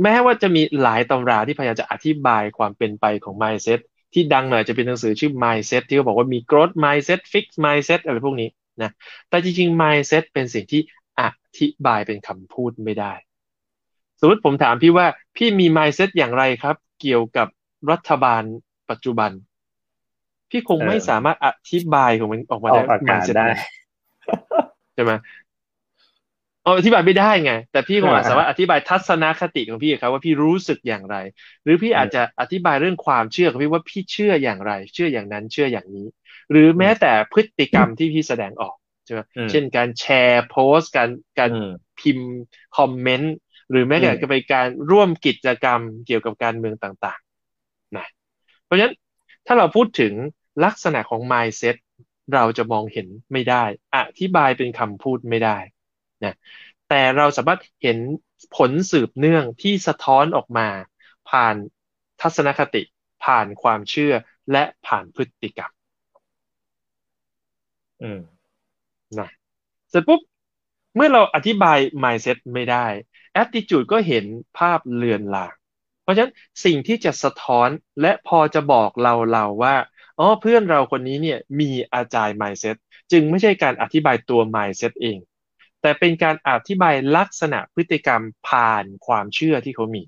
[0.02, 3.80] แม้ว่าจะมีหลายตำราที่พยายามจะอธิบายความเป็นไปของ mindset
[4.12, 8.48] ที่ดังหน่อยจะเป็นหนังสือชื่อ mindset ที่เขาบอกว่ามี growth mindset fix mindset อะไรพวกนี้
[8.82, 8.90] นะ
[9.28, 10.82] แต่จริงๆ mindset เป็นสิ่งที่
[11.20, 11.22] อ
[11.58, 13.12] ธิบายเป็นคำพูดไม่ได้
[14.20, 17.48] สมมติผมถามพี่ว่าพี่มี mindset อย่างไรครับ เกี่ยวกับ
[17.90, 18.42] รัฐบาล
[18.90, 19.30] ปัจจุบัน
[20.50, 23.48] พี่คงไม่สามารถอธิบายของมันออกมาได้ mindset ได้
[24.94, 25.12] ใช่ไหม
[26.66, 31.16] อธิบายไม่ได้ไง แต่พี่คงอาจสามารถอธิบายทัศนคติของพี่ครับว่าพี่รู้สึกอย่างไร
[31.64, 36.06] หรือพี่อาจจะอธิบายเรื่องความเชื่อของพี่ว่าพี่เชื่ออย่างไร เชื่ออย่างนั้นเชื่ออย่างนี้
[36.50, 38.74] หรือแม้แต่พฤติกรรมที่พี่แสดงออก
[39.04, 41.50] ใช่ไหมเช่นการแชร์โพสต์การการ
[42.00, 42.30] พิมพ์
[42.76, 43.36] คอมเมนต์
[43.70, 47.20] หรือแม้แต่จะเป็นการร่วมกิจกรรมเกี่ยวกับการเมืองต่าง
[47.58, 48.06] ๆ นะ
[48.64, 48.94] เพราะฉะนั้น
[49.46, 50.12] ถ้าเราพูดถึง
[50.64, 51.76] ลักษณะของ mindset
[52.34, 53.64] เราจะมองเห็นไม่ได้
[53.96, 55.58] อธิบายเป็นคำพูดไม่ได้
[56.24, 56.34] นะ
[56.88, 57.98] แต่เราสามารถเห็น
[58.56, 60.68] ผลสืบเนื่องที่สะท้อนออกมา
[61.30, 61.54] ผ่าน
[62.20, 62.82] ทัศนคติ
[63.24, 64.14] ผ่านความเชื่อ
[64.52, 65.72] และผ่านพฤติกรรม
[68.02, 68.20] อืม
[69.18, 69.28] นะ
[69.90, 70.20] เสร็จปุ๊บ
[70.96, 72.86] เมื่อเราอธิบาย mindset ไม่ได้
[73.42, 74.24] attitude ก็เห็น
[74.58, 75.54] ภาพเลือนลาง
[76.02, 76.32] เพราะฉะนั้น
[76.64, 77.68] สิ่งที่จะสะท้อน
[78.00, 79.74] และพอจะบอกเราเราว่า
[80.18, 82.76] อ๋อเพื่อนเราคนนี้เนี่ยมีอาจารย์ mindset
[83.12, 85.18] จึงไม่ใช่การอธิบายตัว mindset เอง
[85.82, 90.02] แต่เป็นการอธิบายลักษณะพฤติกรรมผ่านความเชื่อที่เขามี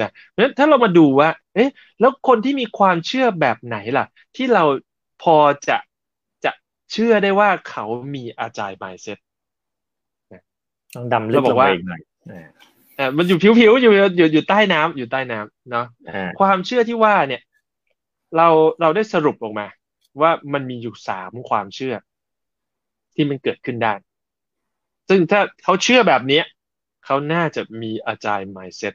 [0.00, 4.06] นะเพราะฉะนั้นถ้าเรามาดูว่า เอ๊ะ แล้วคนที่มีความเชื่อแบบไหนล่ะ
[4.36, 4.64] ที่เรา
[5.22, 5.36] พอ
[5.68, 5.78] จะ
[6.44, 6.52] จะ
[6.92, 9.18] เชื่อได้ว่าเขามีอาจารย์ mindset
[10.94, 12.00] ต้องดำลึกลงไปอีกหน่อย
[12.98, 15.86] อ่ามันอยู่ผิวๆอยู่อยู่อยู่ใต้น้ำอยู่ใต้น้ำเนาะ
[16.40, 17.42] ความเชื่อที่ว่าเนี่ย
[18.36, 18.48] เรา
[18.80, 19.66] เราได้สรุปออกมา
[20.20, 21.94] ว่ามันมีอยู่สามความเชื่อ
[23.14, 23.94] ที่มันเกิดขึ้นได้
[25.08, 26.40] ซึ่งถ้าเขาเชื่อแบบนี้
[27.04, 28.94] เขาน่าจะมีอาจารย์ mindset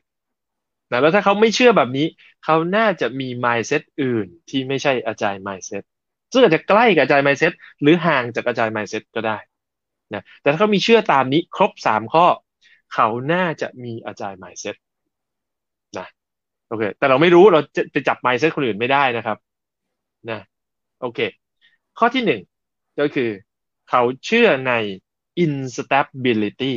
[0.91, 2.07] นะแล้วถ้าเขาไม่เชื่อแบบนี้
[2.45, 5.83] เขาน่าจะมี mindset อื่นที่ไม่ใช่อาจารย์ mindset
[6.31, 9.37] ซึ่งอาจจะใกล้กับอาจารย์ mindset หรือห่างจากอาจารย์ mindset ก็ได้
[10.13, 12.25] นะแต่ถ้าเขามีเชื่อตามนี้ครบสามข้อ
[12.93, 14.75] เขาน่าจะมีอาจารย์ mindset
[16.69, 19.37] โอเค แต่เราไม่รู้เราจะไปจับ mindset คนอื่นไม่ได้นะครับ
[20.29, 20.39] นะ
[21.01, 21.19] โอเค
[21.99, 22.41] ข้อที่หนึ่ง
[22.99, 23.29] ก็คือ
[23.89, 24.73] เขาเชื่อใน
[25.43, 26.73] instability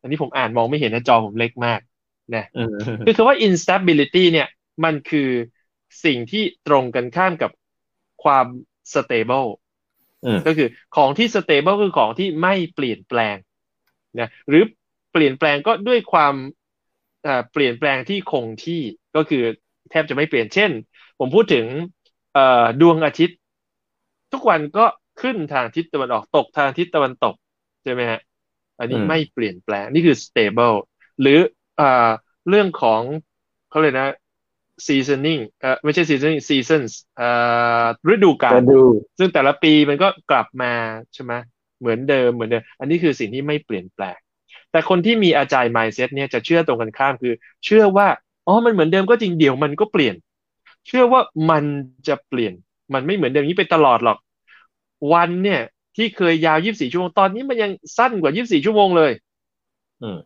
[0.00, 1.80] อันนี้ผมอ่านมองไม่เห็นนะจอผมเล็กมาก
[2.34, 2.44] นะ
[3.06, 4.48] คือคำว่า instability เนี่ย
[4.84, 5.30] มันคือ
[6.04, 7.50] สิ่งที่ตรงกันข้ามกับ
[8.24, 8.46] ความ
[8.94, 9.48] stable
[10.46, 13.36] ก็คือของที่ stable คือของที่ไม่เปลี่ยนแปลง
[14.20, 14.62] นะหรือ
[15.12, 16.34] เปลี่ยนแปลงก็ด้วยความ
[17.52, 18.82] เปลี่ยนแปลงที่คงที่
[19.16, 19.42] ก็คือ
[19.90, 20.70] แทบจะไม่เปลี่ยนเช่น
[21.18, 21.66] ผมพูดถึง
[22.80, 23.38] ดวงอาทิตย์
[24.32, 24.84] ทุกวันก็
[25.22, 27.34] ขึ้นทางทิศตะวันออกตกทางทิศตะวันตก
[27.82, 28.20] ใช่ไหมฮะ
[28.78, 30.76] อันนี้ไม่เปลี่ยนแปลง นี่คือ stable
[31.20, 31.38] หรือ
[31.80, 32.10] อ่า
[32.48, 33.02] เรื่องของ
[33.70, 34.06] เขาเลยนะ
[34.86, 38.62] seasoning เอ่อไม่ใช่ seasoning seasons อ่าฤดูกาล
[39.18, 40.72] ซึ่งแต่ละปีมันก็กลับมา
[41.14, 41.32] ใช่ไหม
[41.80, 44.18] เหมือนเดิมเหมือนเดิม อันนี้คือสิ่งที่ไม่เปลี่ยนแปลง
[44.70, 48.08] แต่คนที่มีอาจารย์ mindset เนี่ยจะเชื่อตรงกันข้ามคือ เชื่อว่า
[48.46, 50.14] อ๋อมันเหมือนเดิมก็จริงเดี๋ยวมันก็เปลี่ยน
[50.86, 51.64] เชื่อว่ามัน
[52.08, 52.52] จะเปลี่ยน
[52.94, 54.18] มันไม่เหมือนเดิมนี้ไปตลอดหรอก
[55.12, 55.60] วันเนี่ย
[55.96, 59.12] ที่เคยยาว 24 ชั่วโมงตอนนี้มันยังสั้นกว่า 24 ชั่วโมงเลย
[60.02, 60.18] อืม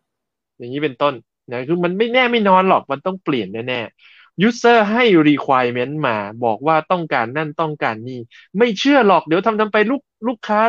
[0.59, 1.15] อย่างนี้เป็นต้น
[1.53, 8.21] นะคือมันไม่แน่ไม่นอนหรอกมันต้องเปลี่ยนแน่ๆ user ให้ requirement มาบอกว่าต้องการนั่นต้องการนี่
[8.59, 10.61] ไม่เชื่อหรอกเดี๋ยวทำทำไปลูกลูกค้า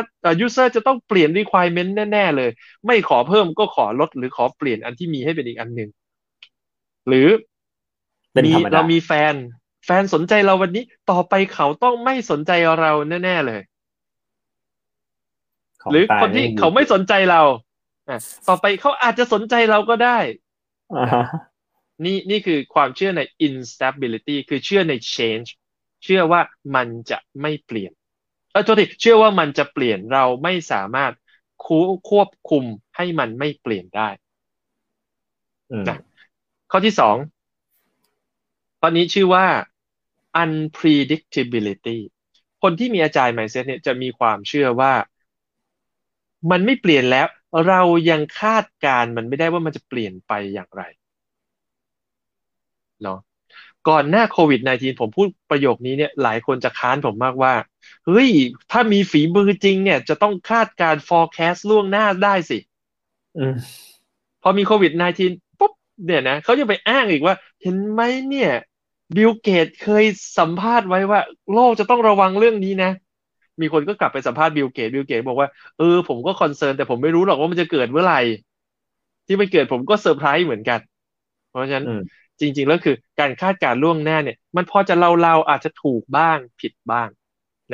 [0.44, 2.50] user จะต้องเปลี่ยน requirement แน่ ๆ เลย
[2.86, 5.88] ไม่ขอเพิ่มก็ขอลดหรือขอเปลี่ยนอันที่มีให้เป็นอีกอันหนึ่ง
[7.08, 7.28] หรือ
[8.44, 9.34] มีเรามีแฟน
[9.86, 12.92] แฟนสนใจเราวันนี้ต่อไปเขาต้องไม่สนใจเรา
[13.24, 13.60] แน่ ๆ เลย
[15.92, 17.42] หรือคนที่เขาไม่สนใจเรา
[18.48, 20.18] ต่อไปเขาอาจจะสนใจเราก็ได้
[22.04, 25.48] นี่นี่คือความเชื่อใน instability คือเชื่อใน change
[26.04, 26.40] เชื่อว่า
[26.74, 27.92] มันจะไม่เปลี่ยน
[28.52, 31.12] เออโทษทีเชื่อว่ามันจะเปลี่ยนเราไม่สามารถ
[32.10, 32.64] ควบคุม
[32.96, 34.08] ให้มันไม่เปลี่ยนได้
[35.88, 35.96] นะ
[36.70, 37.16] ข้อที่สอง
[38.80, 39.46] ข้อนี้ชื่อว่า
[40.42, 41.98] unpredictability
[42.62, 44.92] คนที่มีอาจารย์ mindset เนี่ยจะมีความเชื่อว่า
[46.50, 47.26] มันไม่เปลี่ยนแล้ว
[47.68, 47.80] เรา
[48.10, 50.82] ยังคาดการมันไม่ได้ว่ามันจะเปลี่ยนไปอย่างไร
[53.02, 53.18] เนาะ
[53.88, 57.54] ก่อนหน้าโควิด -19 ผมพูดประโยคนี้เนี่ยหลายคนจะค้านผมมากว่า
[58.06, 58.28] เฮ้ย
[58.72, 62.58] ถ้ามีฝีมือจริงเนี่ย จะต้องคาดการ forecast ล่วงหน้าได้สิ
[64.42, 65.49] พอมีโควิด -19 ปุ๊บ
[66.04, 68.50] เนี่ยนะเขาจะไปอ้างอีกว่า เห็นไหมเนี่ย
[69.16, 70.04] บิลเกตส์ เคย
[70.38, 71.20] สัมภาษณ์ไว้ว่า
[71.54, 72.90] โลกจะต้องระวังเรื่องนี้นะ
[73.60, 78.20] มีคนก็กลับไปสัมภาษณ์บิลเกตส์ บิลเกตส์ บอกว่าเออผมก็ concern แต่ผมไม่รู้หรอกว่ามันจะเกิดเมื่อไหร่
[79.26, 80.80] ที่มันเกิดผมก็เซอร์ไพรส์เหมือนกัน
[81.50, 81.86] เพราะฉะนั้น
[82.40, 87.08] จริง ๆ แล้วคือการคาดการณ์ล่วงหน้าเนี่ย มันพอจะเล่าๆอาจจะถูกบ้างผิดบ้าง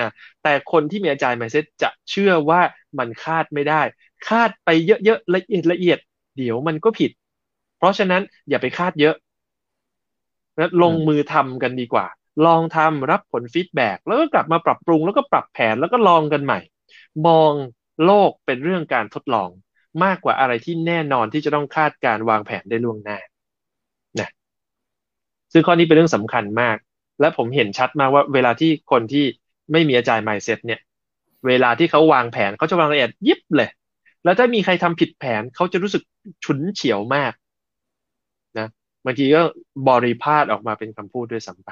[0.01, 0.09] นะ
[0.43, 2.61] แต่คนที่มี agile mindset จะเชื่อว่า
[2.99, 3.83] มันคาดไม่ได้
[4.29, 5.99] คาดไปเยอะๆละเอียดละเอียด
[6.37, 7.26] เดี๋ยวมันก็ผิดเพ
[7.87, 9.14] ราะฉะนั้นอย่าไปคาดเยอะ
[10.59, 12.07] นะลงมือทำกันดีกว่า
[12.46, 16.61] ลองทำรับผล feedback แล้วก็กลับมาปรับปรุงแล้วก็ปรับแผนแล้วก็ลองกันใหม่
[17.27, 17.53] มอง
[18.05, 19.49] โลกเป็นเรื่องการทดลอง
[20.05, 23.18] มากกว่าอะไรที่แน่นอนที่จะต้องคาดการวางแผนได้ล่วงหน้า
[24.20, 24.29] นะ
[25.53, 26.77] ซึ่งข้อนี้เป็นเรื่องสำคัญมาก
[27.20, 29.25] และผมเห็นชัดมากว่าเวลาที่คนที่
[29.72, 30.81] ไม่มีอาจารย์ mindset เนี่ย
[31.46, 33.70] เวลาที่เขาวางแผนเขาจะวางละเอียดยิบเลย
[34.25, 36.03] แล้วถ้ามีใครทำผิดแผนเขาจะรู้สึก
[36.44, 37.46] ฉุนเฉียวมากนะ
[39.07, 39.42] บางทีก็
[39.88, 41.71] บริพาทออกมาเป็นคำพูดด้วยซ้ำไป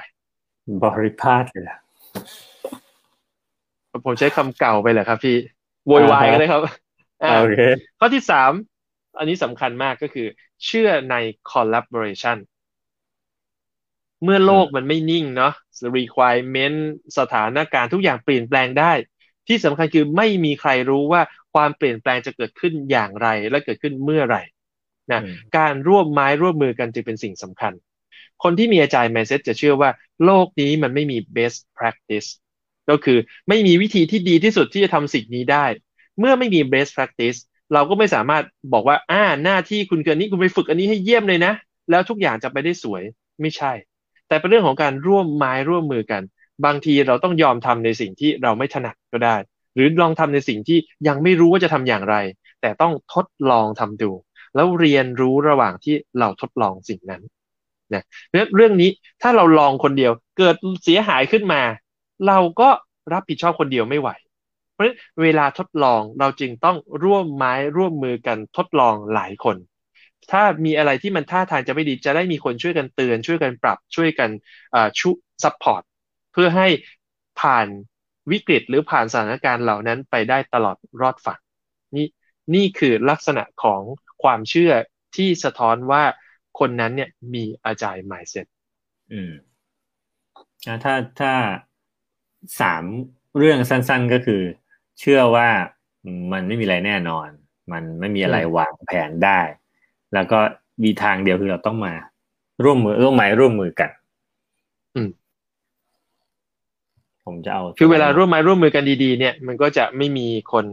[0.83, 1.77] บริพาทเลยนะ
[4.05, 5.37] ผมใช้คำเก่าไปแหละครับพี่
[5.87, 6.61] โวยวายก็ได้ครับ
[7.39, 7.61] โอเค
[7.99, 8.51] ข้อที่สาม
[9.17, 10.27] อันนี้สำคัญมากก็คือ
[10.65, 11.15] เชื่อใน
[11.51, 12.37] collaboration
[14.23, 15.53] เมื่อโลกมันไม่นิ่งเนาะ
[15.97, 16.79] requirement
[17.19, 18.91] สถานการณ์ทุกอย่างเปลี่ยนแปลงได้
[19.47, 21.21] ที่สำคัญคือไม่มีใครรู้ว่า
[21.53, 24.41] ความเปลี่ยนแปลงจะเกิดขึ้นอย่างไรและเกิดขึ้นเมื่อไหร่
[25.11, 25.21] นะ
[25.57, 27.73] การร่วมไม้ร่วมมือกันจึงเป็นสิ่งสำคัญ
[28.43, 29.89] คนที่มีอาจารย์ mindset จะเชื่อว่า
[30.25, 32.27] โลกนี้มันไม่มี best practice
[32.89, 33.17] ก็คือ
[33.49, 35.65] ไม่มีวิธีที่ดีที่สุดที่จะทำสิ่งนี้ได้
[36.19, 37.37] เมื่อไม่มี best practice
[37.73, 41.53] เราก็ไม่สามารถบอกว่าอ่าหน้าที่คุณเกินนี้คุณไปฝึกอันนี้ให้เยี่ยมเลยนะ
[41.89, 43.03] แล้วทุกอย่างจะไปได้สวย
[43.41, 43.71] ไม่ใช่
[44.27, 46.21] แต่เป็นเรื่องของการร่วมไม้ร่วมมือกัน
[46.65, 49.35] บางทีเราต้องยอมทำในสิ่งที่เราไม่ถนัดก็ได้
[49.75, 52.15] หรือลองทำในสิ่งที่ยังไม่รู้ว่าจะทำอย่างไร
[52.61, 54.11] แต่ต้องทดลองทำดู
[54.55, 57.21] แล้วเรียนรู้ระหว่างที่เราทดลองสิ่งนั้น
[57.93, 58.03] นะ
[58.55, 58.89] เรื่องนี้
[59.21, 61.61] ถ้าเราลองคนเดียวเกิดเสียหายขึ้นมา
[62.27, 62.69] เราก็
[63.13, 64.09] รับผิดชอบคนเดียวไม่ไหว
[64.73, 69.57] เพราะฉะนั้นเวลาทดลองเราจึงต้องร่วมไม้ร่วมมือกันทดลองหลายคน
[70.31, 74.29] ถ้ามีอะไรที่มันท่าทางจะไม่ดีจะได้มีคนช่วยกันเตือนช่วยกันปรับช่วยกัน
[74.99, 75.81] support
[76.33, 76.67] เพื่อให้
[77.39, 77.67] ผ่าน
[78.31, 81.39] วิกฤตหรือผ่านสถานการณ์เหล่านั้นไปได้ตลอดรอดฝั่ง
[81.95, 82.07] นี่
[82.55, 83.81] นี่คือลักษณะของ
[84.25, 84.71] ความเชื่อ
[85.15, 86.03] ที่สะท้อนว่า
[86.59, 88.45] คนนั้นเนี่ยมีอาจารย์หมายเสร็จ
[89.13, 89.31] อืม
[90.63, 91.33] ถ้าถ้า
[92.61, 92.83] สาม
[93.37, 94.41] เรื่องสั้นๆก็คือ
[94.99, 95.49] เชื่อว่า
[96.31, 97.27] มันไม่มีอะไรแน่นอน
[97.71, 99.39] มันไม่มีอะไรวางแผนได้
[100.13, 100.39] แล้วก็
[100.83, 101.93] มีทางเดียวคือเราต้องมา
[102.63, 103.89] ร่วมมือร่วมไม้ร่วมมือกัน
[104.95, 105.09] อืม
[107.25, 110.65] ผมจะเอา คือเวลาร่วมไม้ร่วมมือกันดีๆ เนี่ย มันก็จะไม่มีคน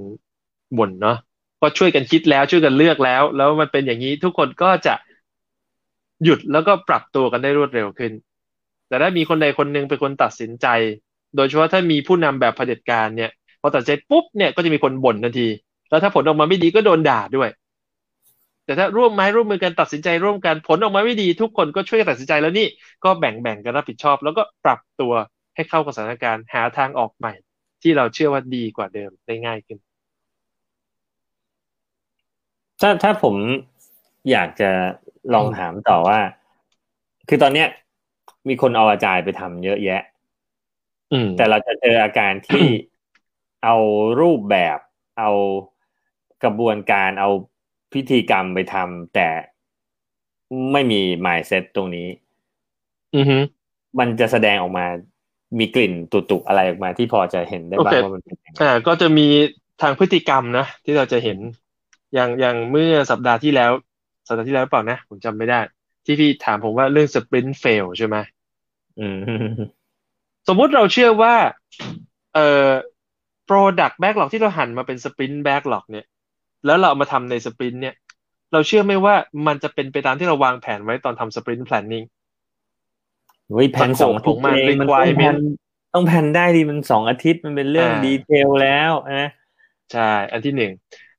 [0.79, 1.19] บ่นเนาะ
[1.62, 4.94] ก็ช่วยกันคิดแล้วช่วยกันเลือกแล้ว แล้วมันเป็นอย่างนี้ทุกคนก็จะ
[6.25, 8.12] หยุดแล้วก็ปรับตัวกันได้รวดเร็วขึ้น
[8.88, 10.66] แต่ถ้ามีคนใดคนหนึ่งเป็นคนตัดสินใจ
[11.37, 15.48] โดยเฉพาะถ้ามีผู้นำแบบเผด็จการเนี่ยพอตัดใจปุ๊บเนี่ยก็จะมีคนบ่นทันที
[15.90, 17.51] แล้วถ้าผลออกมาไม่ดีก็โดนด่าด้วย
[18.64, 22.66] แต่ถ้าร่วมไม้ร่วมมือกันตัดสินใจร่วมกันผลออกมาไม่ดี ทุกคนก็ช่วยกันตัดสินใจแล้วนี่
[23.05, 25.12] ก็แบ่งแบ่งกันรับผิดชอบ แล้วก็ปรับตัว
[25.55, 27.33] ให้เข้ากับสถานการณ์หาทางออกใหม่
[27.83, 29.79] ที่เราเชื่อว่าดีกว่าเดิมได้ง่ายขึ้น
[32.83, 33.35] ถ้าถ้าผม
[34.31, 34.71] อยากจะ
[35.35, 36.18] ลองถามต่อว่า
[37.29, 37.68] คือตอนเนี้ย
[38.49, 40.03] มีคนเอาอาจารย์ไปทำเยอะแยะ
[41.37, 42.64] แต่เราจะเจออาการที่
[43.64, 43.77] เอา
[44.21, 44.79] รูปแบบ
[45.18, 45.31] เอา
[46.45, 47.31] กระบวนการเอา
[47.92, 49.29] พิธีกรรมไปทำแต่
[50.73, 52.09] ไม่มี mindset ตรงนี้
[53.16, 53.38] อือฮึ
[53.99, 54.87] มันจะแสดงออกมา
[55.59, 55.92] มีกลิ่น
[56.31, 59.27] ตุๆอะไรออกมาที่พอจะเห็นได้บ้างว่ามันเป็นยังไงอ่าก็จะมี
[59.83, 61.38] ทางพฤติกรรมนะที่เราจะเห็น
[62.14, 63.72] อย่างอย่างเมื่อสัปดาห์ที่แล้ว
[64.27, 65.61] สัปดาห์ที่แล้วเปล่านะ ผมจำไม่ได้
[66.05, 68.16] ที่พี่ถามผมว่าเรื่องสปรินต์เฟลใช่ไหม
[69.01, 69.16] อืม
[70.48, 71.35] สมมุติเราเชื่อว่า
[72.35, 72.68] เอ่อ
[73.48, 76.07] product backlog ที่เราหันมาเป็นสปรินต์ backlog เนี่ย
[76.66, 77.94] แล้วเราเอามาทำใน sprint เนี่ย
[78.53, 79.14] เราเชื่อไหมว่า
[79.46, 82.05] มันจะเป็นไปตามที่เราวางแผนไว้ตอนทำ sprint planning
[83.57, 85.37] วิแผนสองของมันเป็นควายมัน
[85.94, 89.31] ต้องแผนได้ดีมันสองอาทิตย์มันเป็นเรื่องดี fail แล้วนะ
[89.92, 90.72] ใช่ อันที่หนึ่ง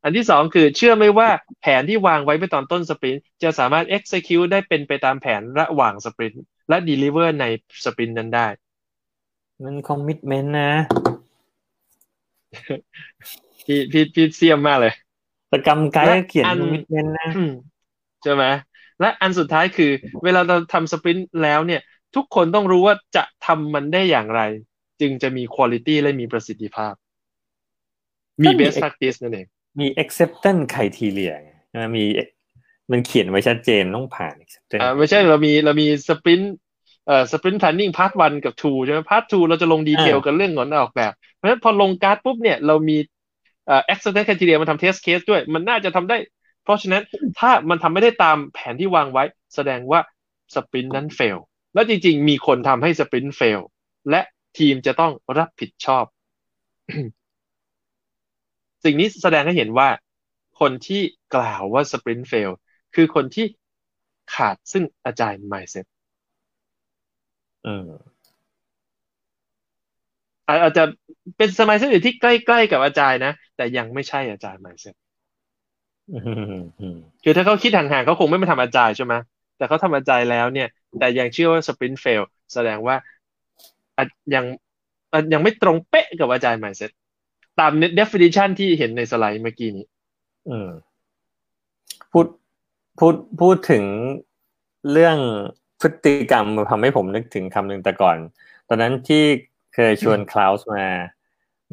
[0.04, 1.30] อันที่สองคือเชื่อไหมว่า
[1.62, 7.46] แผนที่วางไว้เมื่อตอนต้น sprint จะสามารถ execute ได้เป็นไปตามแผนระหว่าง sprint และ deliver ใน
[7.86, 8.48] sprint นั้นได้
[9.64, 10.72] มัน commitment นะ
[13.66, 14.94] พี่พี่พี่เสียมมากเลย
[15.50, 17.30] แต่กรรมไกด์เขียนมิดเมนนะ
[18.24, 18.44] ใช่ไหม
[19.00, 19.92] และอันสุดท้ายคือ
[20.24, 21.82] เวลาเราทำสปรินต์แล้วเนี่ย
[22.16, 24.42] ทุกคนต้องรู้ว่าจะทำมันได้อย่างไร
[25.02, 26.94] จึงจะมีคุณภาพและมีประสิทธิภาพ
[28.42, 29.48] มี best practice นั่นเอง
[29.80, 31.34] มี acceptance criteria
[31.70, 32.04] ใช่ไหมมี
[32.92, 36.54] มันเขียนไว้ชัดเจนต้องผ่าน acceptance อ่าไม่ใช่เรามีเรามีสปรินต์
[37.08, 42.98] เอ่อสปรินต์ planning part 1 กับ2ใช่ไหม part 2 เราจะลงดีเทลกันเรื่องของออกแบบ เพราะฉะนั้นพอลงการ์ดปุ๊บเนี่ยเรามี
[43.68, 46.18] เอ่อ accident criteria มันทำ test case ด้วย มันน่าจะทำได้
[46.64, 47.04] เพราะฉะนั้น
[47.40, 49.24] ถ้ามันทำไม่ได้ตามแผนที่วางไว้
[49.56, 50.00] แสดงว่า
[50.56, 51.38] สปรินต์นั้น fail
[51.74, 53.62] แล้วจริง ๆ มีคนทำให้สปรินต์ fail
[54.10, 54.22] และ
[54.58, 56.06] ทีมจะต้องรับผิดชอบ
[58.84, 59.90] สิ่งนี้แสดงให้เห็นว่า
[60.60, 61.02] คนที่
[61.36, 62.52] กล่าวว่าสปรินต์เฟล
[62.96, 63.46] คือคนที่
[64.36, 65.86] ขาดซึ่งอาจารย์ mindset
[67.66, 67.90] อืม
[70.48, 70.84] อาจจะ
[71.38, 74.96] เป็นสมัยเส้นอื่นที่ใกล้ๆกับอาจารย์นะ แต่ยังไม่ใช่อาจารย์ mindset
[77.24, 79.14] คือถ้าเขาคิดห่างๆเขาคงไม่มาทำอาจารย์ใช่ไหม
[79.58, 80.68] แต่เขาทำอาจารย์แล้วเนี่ย
[81.00, 82.22] แต่ยังเชื่อว่าสปรินต์เฟล
[82.54, 82.96] แสดงว่า
[84.36, 84.46] ยัง
[85.34, 86.92] ยังไม่ตรงเป๊ะกับอาจารย์ mindset
[87.60, 89.86] ตาม definition ที่เห็นในสไลด์เมื่อกี้นี้
[90.50, 90.70] อืม
[92.12, 92.28] พูด
[93.00, 93.84] พูดพูดถึง
[94.92, 95.18] เรื่อง
[95.82, 98.18] พฤติกรรมทำให้ผมนึกถึงคำหนึ่งแต่ก่อน
[98.68, 99.24] ตอนนั้นที่
[99.76, 100.86] เคยชวนคลาวส์มา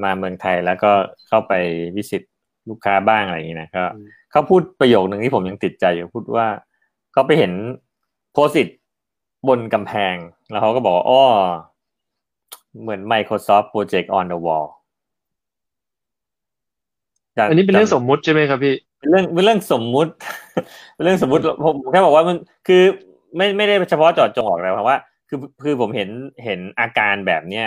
[0.03, 0.93] มาเมืองไทยแล้วก็
[1.29, 1.53] เข้าไป
[1.97, 2.23] วิสิต
[2.69, 3.85] ลูกค้าบ้างอะไรอย่างนี้นะก็
[4.31, 6.49] เขาพูดประโยคหนึ่งที่ผมยังติดใจอยู่พูดว่า
[7.13, 7.53] เขาไปเห็น
[8.33, 8.67] โพสิต
[9.49, 10.15] บนกำแพง
[10.51, 11.25] แล้วเขาก็บอกอ้อ
[12.83, 14.69] เหมือน Microsoft Project on the Wall
[17.37, 20.13] อันนี้เป็นเรื่องสมมุติใช่ไหมครับพี่เป็นเรื่องเป็นเรื่องสมมุติ
[20.95, 22.37] เป็นเรื่องสมมุติผมแค่บอกว่ามัน
[22.69, 22.83] คือ
[23.37, 24.97] ไม่ไม่ได้เฉพาะจอดจงออกแล้วเพราะว่า
[25.29, 26.11] คือคือผมเห็น
[26.45, 27.67] เห็นอาการแบบเนี้ย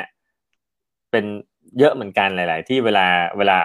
[1.11, 1.25] เป็น
[1.79, 3.05] เยอะเหมือนกันหลาย ๆ ที่เวลา
[3.37, 3.57] เวลา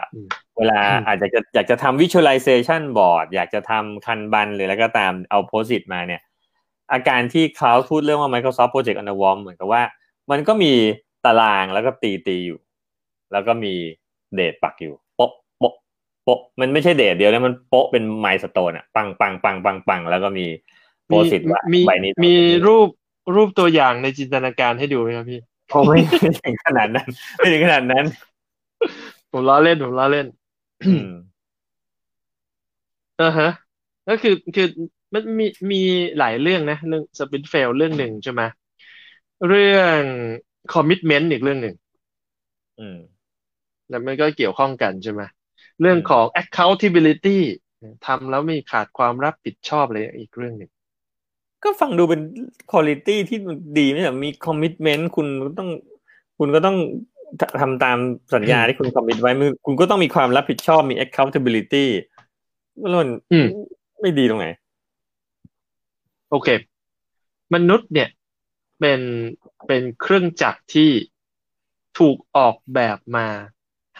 [0.58, 6.22] เวลาอาจจะอยากจะทำ visualization board อยากจะทำคันบันหรืออะไรก็ตามเอาโพสิตมาเนี่ย
[6.92, 9.82] อาการที่เขาพูดเรื่องว่า Microsoft Project on the Wall เหมือนกับว่า
[10.30, 10.72] มันก็มี
[11.24, 12.60] ตารางแล้วก็ตีตีอยู่
[13.32, 13.74] แล้วก็มี
[14.34, 15.07] เดทปักอยู่โป๊ะโป๊ะ
[16.28, 20.46] โป๊ะมันไม่ใช่เดทเดียวนะมันโป๊ะเป็น milestone อะปังปังปังปังปังแล้วก็มี
[21.06, 22.34] Post-it ว่าใบนี้มี
[22.66, 22.88] รูป
[23.34, 25.40] รูปตัวอย่างในจินตนาการให้ดูไหมครับพี่
[25.72, 26.02] ผมไม่
[26.44, 28.04] ถึงขนาดนั้น ไม่ถึงขนาดนั้น
[29.32, 30.26] ผมล้อเล่นผมล้อเล่น
[33.18, 33.50] เออฮะ
[34.08, 34.66] ก็คือคือ
[35.12, 35.82] มันมีมี
[36.18, 38.42] หลายเรื่องนะ เรื่อง sprint fail เรื่องหนึ่งใช่ไหม
[39.48, 39.98] เรื่อง
[40.72, 41.74] commitment อีกเรื่องหนึ่ง
[42.80, 42.98] อืม
[43.88, 45.22] แล้วมันก็เกี่ยวข้องกันใช่ไหม
[45.80, 47.38] เรื่องของ accountability
[48.06, 50.70] ทำแล้วไม่ขาดความรับผิดชอบเลยอีกเรื่องหนึ่ง
[51.64, 52.20] ก็ฟังดูเป็น
[52.70, 52.98] คุณภาพ
[53.30, 53.38] ที่
[53.78, 55.26] ดีไม่ใช่มี commitment คุณ
[55.58, 55.68] ต้อง
[56.38, 56.76] คุณก็ต้อง
[57.60, 57.98] ทำตาม
[58.34, 59.32] สัญญาที่คุณ commit ไว้
[59.66, 61.86] คุณก็ต้องมีความรับผิดชอบมี accountability
[62.82, 63.08] มัน
[64.00, 64.46] ไม่ดีตรงไหน
[66.30, 66.48] โอเค
[67.54, 68.08] มนุษย์เนี่ย
[68.80, 69.00] เป็น
[69.66, 70.90] เป็นเครื่องจักรที่
[71.98, 73.28] ถูกออกแบบมา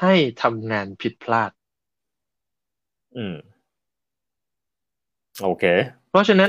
[0.01, 1.51] ให้ทำงานผิดพลาด
[3.17, 3.35] อืม
[5.43, 5.65] โอเค
[6.11, 6.49] เพราะฉะนั้น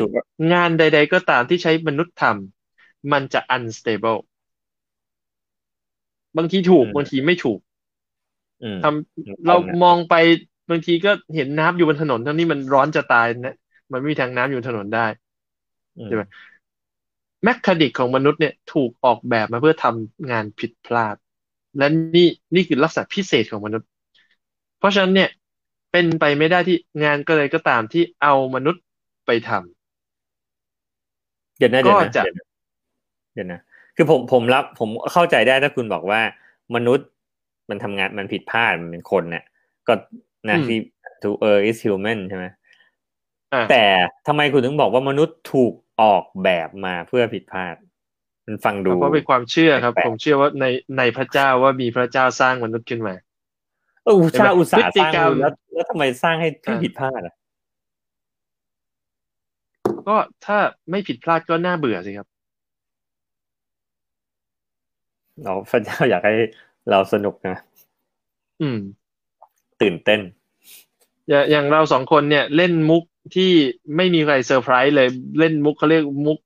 [0.53, 4.19] งานใด ๆ ก็ตามที่ใช้มนุษย์ทำมันจะ unstable
[6.37, 7.59] บางทีถูก บางทีไม่ถูก
[8.83, 10.15] ทำเรามองไป
[10.69, 13.55] บางทีก็เห็นน้ำอยู่บนถนนทั้งนี้มันร้อนจะตายนะ
[13.91, 15.05] มันไม่มีทางน้ำอยู่ถนนได้
[16.05, 16.23] ใช่ไหม
[17.43, 21.15] แมคคานิกของมนุษย์เนี่ยถูกออกแบบมาเพื่อทำงานผิดพลาด
[21.77, 23.87] และนี่นี่คือลักษณะพิเศษของมนุษย์
[24.77, 25.29] เพราะฉะนั้นเนี่ย
[25.91, 28.83] เป็นไปไม่ได้ที่งานก็เลยก็ตามที่เอามนุษย์
[29.25, 32.11] ไปทำเดี๋ยวนะเดี๋ยวนะ
[33.33, 33.61] เดี๋ยวนะ
[33.95, 36.21] คือผมผมรับผมเข้าใจได้ถ้าคุณบอกว่า
[36.75, 37.07] มนุษย์
[37.69, 39.43] มันทำงานมันผิดพลาดมันเป็นคนเนี่ย
[39.87, 39.93] ก็
[40.47, 40.77] นะที่
[41.23, 42.45] to err is human ใช่ไหม
[43.71, 43.83] แต่
[44.27, 47.75] ทำไมคุณถึงบอกว่ามนุษย์ถูกออกแบบมาเพื่อผิดพลาด
[48.45, 50.65] มันฟังดูเพราะเป็นความเชื่อครับ ผมเชื่อว่าใน
[50.97, 56.49] ในพระเจ้าว่ามีพระเจ้าสร้างมนุษย์ขึ้นมาเอออุตสาห์อุตสาห์สร้างแล้วแล้วทำไมสร้างให้
[56.83, 57.35] ผิดพลาดอะ
[60.07, 60.57] ก็ถ้า
[60.91, 62.27] ไม่ผิดพลาดก็น่าเบื่อสิครับ
[65.43, 66.35] เราพระเจ้าอยากให้
[66.89, 67.57] เราสนุกนะ
[68.61, 68.79] อืม
[69.81, 70.21] ตื่นเต้น
[71.51, 73.03] อย่างเราสองคนเนี่ย เล่นมุก
[73.35, 73.51] ที่
[73.95, 75.07] ไม่มีใครเซอร์ไพรส์เลย
[75.39, 76.37] เล่นมุกเขาเรียกมุก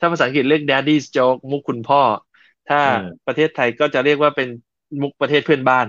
[0.00, 2.02] ถ้าภาษาอังกฤษเรียก daddy's joke มุกคุณพ่อ
[2.68, 2.80] ถ้า
[3.26, 4.48] ประเทศไทยก็จะเรียกว่าเป็น
[5.02, 5.86] มุกประเทศเพื่อนบ้าน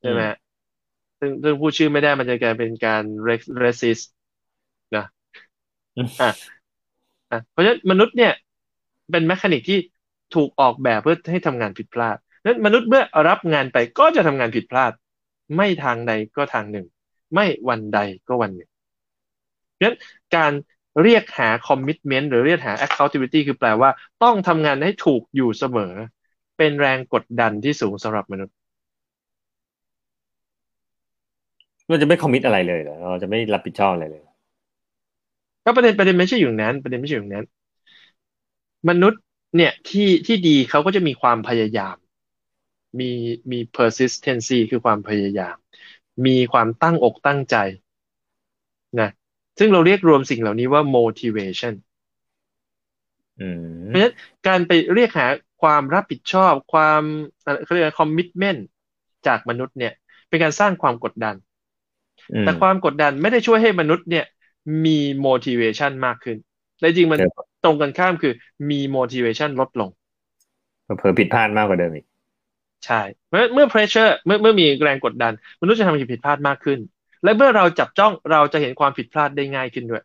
[0.00, 0.22] ใช่ไหม
[1.20, 3.02] ซึ่งซึ่งพูดชื่อไม่ได้มันจะกลายเป็นการ
[3.62, 4.04] racist
[4.96, 5.04] นะ
[6.20, 6.30] อะ
[7.30, 8.32] อะเพราะฉะนั้นมนุษย์เนี่ย
[9.10, 9.78] เป็นแมคานิกที่
[10.34, 14.92] ถูกออกแบบเพื่อให้ทำงานผิดพลาดนั้นมนุษย์เมื่อรับงานไปก็จะทำงานผิดพลาด
[15.56, 16.86] ไม่ทางใดก็ทางหนึ่ง
[17.34, 18.70] ไม่วันใดก็วันหนึ่ง
[19.82, 19.96] นั้น
[20.36, 20.52] การ
[21.02, 23.90] เรียกหา commitment หรือเรียกหา accountability คือแปลว่า
[24.22, 25.92] ต้องทำงานให้ถูกอยู่เสมอ
[26.58, 28.56] เป็นแรงกดดันที่สูงสำหรับมนุษย์
[31.88, 34.22] เราจะไม่คอมมิตอะไรเลยเหรอเราจะไม่รับผิดชอบอะไรเลย
[35.64, 37.46] ก็ประเด็นประเด็นไม่ใช่อยู่นั้น ประเด็นไม่ใช่อยู่นั้น
[38.88, 39.20] มนุษย์
[39.56, 41.96] เนี่ยที่ที่ดีเขาก็จะมีความพยายาม
[43.00, 43.10] มี
[43.52, 45.56] มี persistency คือความพยายาม
[46.26, 47.56] มีความตั้งอกตั้งใจ
[49.00, 49.10] นะ
[49.58, 51.74] ซึ่งเราเรียกรวมสิ่งเหล่านี้ว่า motivation
[53.86, 54.14] เพราะฉะนั้น
[54.46, 55.26] การไปเรียกหา
[55.62, 57.02] ความรับผิดชอบความ
[57.64, 58.60] เขาเรียก commitment
[59.26, 59.92] จากมนุษย์เนี่ย
[60.28, 61.34] เป็นการสร้างความกดดัน
[62.42, 64.24] แต่ความกดดันไม่ได้ช่วยให้มนุษย์เนี่ย
[64.84, 66.36] มี motivation มากขึ้น
[66.78, 67.20] แต่จริงมัน
[67.64, 68.32] ตรงกันข้ามคือ
[68.70, 69.90] มี motivation ลดลง
[70.98, 72.06] เพิ่มผิดพลาดมากกว่าเดิมอีก
[72.86, 76.78] ใช่ เมื่อเมื่อ pressure เมื่อเมื่อมีแรงกดดัน มนุษย์จะทำผิดพลาดมากขึ้น
[77.24, 80.02] และเมื่อเราจับจ้องเราจะเห็นความผิดพลาดได้ง่ายขึ้นด้วย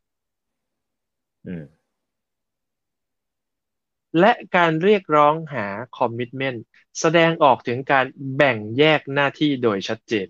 [4.20, 6.64] และการเรียกร้องหาคอมมิชเมนต์
[7.00, 8.06] แสดงออกถึงการ
[8.36, 10.28] แบ่งแยกหน้าที่โดยชัดเจน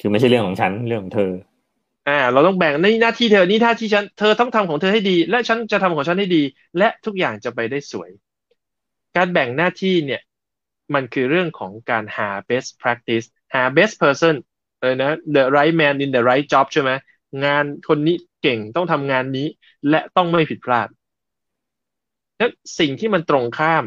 [0.00, 1.30] คือไม่ใช่เรื่องของฉันเรื่องของเธอ
[2.08, 6.42] อ่า เราต้องแบ่งในหน้าที่เธอนี่หน้าที่ฉันเธอต้องทำของเธอให้ดี และฉันจะทำของฉันให้ดี
[6.78, 8.10] และทุกอย่างจะไปได้สวย
[9.16, 10.20] การแบ่งหน้าที่เนี่ย
[10.94, 14.34] มันคือเรื่องของการหา best practice หา best person
[14.80, 16.90] เออนะ the right man in the right job ใช่ไหม
[17.44, 19.46] งานคนนี้เก่งต้องทำงานนี้
[19.90, 20.88] และต้องไม่ผิดพลาด
[22.36, 22.46] และ
[22.78, 23.84] สิ่งที่มันตรงข้าม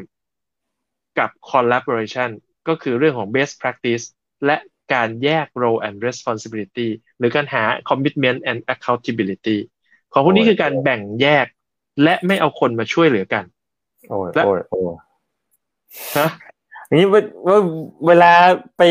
[1.19, 2.29] กับ collaboration
[2.67, 4.05] ก็คือเรื่องของ best practice
[4.45, 4.57] และ
[4.93, 9.57] การแยก role and responsibility หรือการหา commitment and accountability
[10.13, 11.45] ของพวกนี้คือการแบ่งแยก
[12.03, 13.43] และไม่เอาคนมาช่วยเหลือกัน
[14.09, 14.95] โอ้ยโอ้ยโอ้ย
[16.17, 16.29] ฮะ
[16.97, 17.07] นี้
[18.07, 18.31] เวลา
[18.77, 18.81] ไป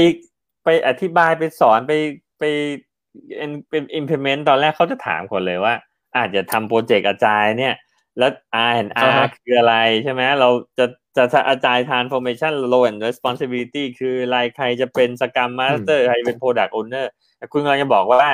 [0.64, 1.92] ไปอธิบายไปสอนไป
[2.38, 2.44] ไป
[3.70, 5.74] เป็น implement ตอนแรกเขาจะถามคนเลยว่า
[6.16, 7.74] อาจจะทำ project agile เนี่ย
[8.18, 8.30] แล้ว
[8.68, 10.86] R and R คืออะไรใช่ไหมเราจะ
[11.16, 17.06] จะอาจารย์ transformation role and responsibility คืออะไรใครจะเป็น scrum master ใครเป็น product owner
[17.52, 18.32] คุณกำลังจะบอกว่า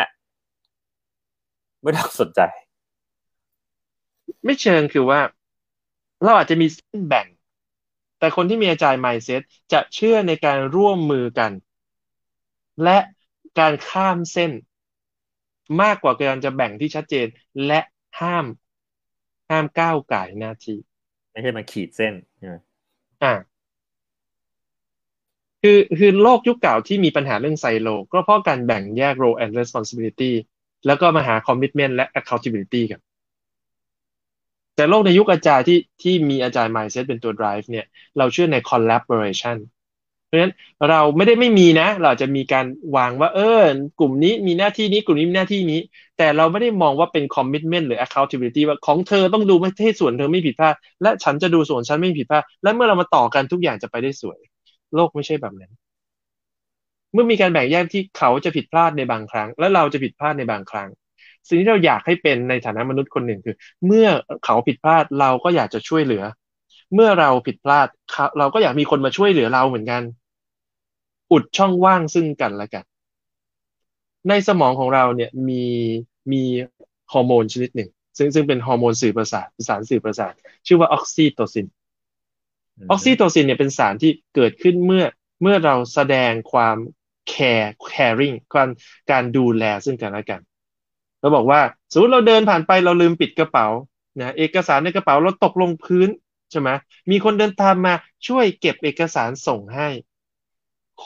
[1.83, 2.41] ไม่ต้องสนใจ
[4.45, 5.21] ไม่เชิงคือว่า
[6.23, 7.27] เราอาจจะมีเส้นแบ่ง
[8.19, 11.53] แต่คนที่มี agile mindset จะเชื่อในการร่วมมือกัน
[12.85, 12.99] และ
[13.59, 14.53] การข้ามเส้น
[15.83, 17.27] มากกว่าการจะแบ่งที่ชัดเจน
[17.67, 17.81] และ
[18.21, 18.47] ห้าม
[19.51, 20.79] ห้ามก้าวไก่หน้าที่
[21.37, 22.55] ไม่ใช่มาขีดเส้นใช่ไหม
[23.23, 23.33] อ่า
[25.63, 30.33] คือคือโลกยุคเก่าที่มีปัญหาเรื่องไซโล ก็เพราะการแบ่งแยก role and responsibility
[30.87, 33.01] แล้วก็มาหา commitment และ accountability กัน
[34.77, 37.87] แต่โลกในยุคอาจารย์ที่ที่มีอาจารย์ mindset เป็นตัว drive เนี่ย
[38.19, 39.57] เราเชื่อใน collaboration
[40.37, 40.55] ะฉะนั้น
[40.91, 43.63] เราไม่ได้ไม่มีนะ เราจะมีการวางว่าเออ
[44.01, 45.81] กลุ่มนี้มีหน้าที่นี้กลุ่มนี้มีหน้าที่นี้
[46.19, 54.39] แต่เราไม่ได้มองว่าเป็น commitment หรือ accountability ว่าของเธอต้องดูไม่ให้ส่วนเธอไม่ผิดพลาดและฉันจะดูส่วนฉันไม่ผิดพลาดและเมื่อเรามาต่อกันทุกอย่างจะไปได้สวย
[54.95, 55.73] โลกไม่ใช่แบบนั้น
[57.13, 60.89] เมื่อมีการแบ่งแยกที่เขาจะผิดพลาดในบางครั้ง และเราจะผิดพลาดในบางครั้ง
[61.49, 64.09] สิ่งที่เราอยากให้เป็นในฐานะมนุษย์คนหนึ่งคือ เมื่อ
[64.45, 66.25] เขาผิดพลาดเราก็อยากจะช่วยเหลือ
[66.95, 67.89] เมื่อเราผิดพลาด
[68.39, 70.03] เราก็อยากมีคนมาช่วยเหลือเราเหมือนกัน
[71.33, 72.85] อุดช่องว่างซึ่งกันและกัน
[74.29, 75.65] ในสมองของเราเนี่ยมี
[76.33, 76.43] มี
[77.13, 80.33] ฮอร์โมนชนิดหนึ่ง ซึ่งซึ่งเป็นฮอร์โมนสื่อประสาทสารสื่อประสาท
[80.67, 81.67] ชื่อว่าออกซิโตซิน
[82.91, 85.05] ออกซิโตซินเนี่ยเป็นสารที่เกิดขึ้นเมื่อ
[85.43, 86.77] เมื่อเราแสดงความ
[87.29, 88.69] care caring การ
[89.11, 90.41] การดูแลซึ่งกันและกัน
[91.21, 91.61] เราบอกว่า
[91.93, 93.67] สมมติเราเดินผ่านไปเราลืมปิดกระเป๋า
[94.19, 96.09] นะเอกสารในกระเป๋าเราตกลงพื้น
[96.51, 96.69] ใช่ไหม
[97.11, 97.95] มีคนเดินตามมา
[98.27, 99.89] ช่วยเก็บเอกสารส่งให้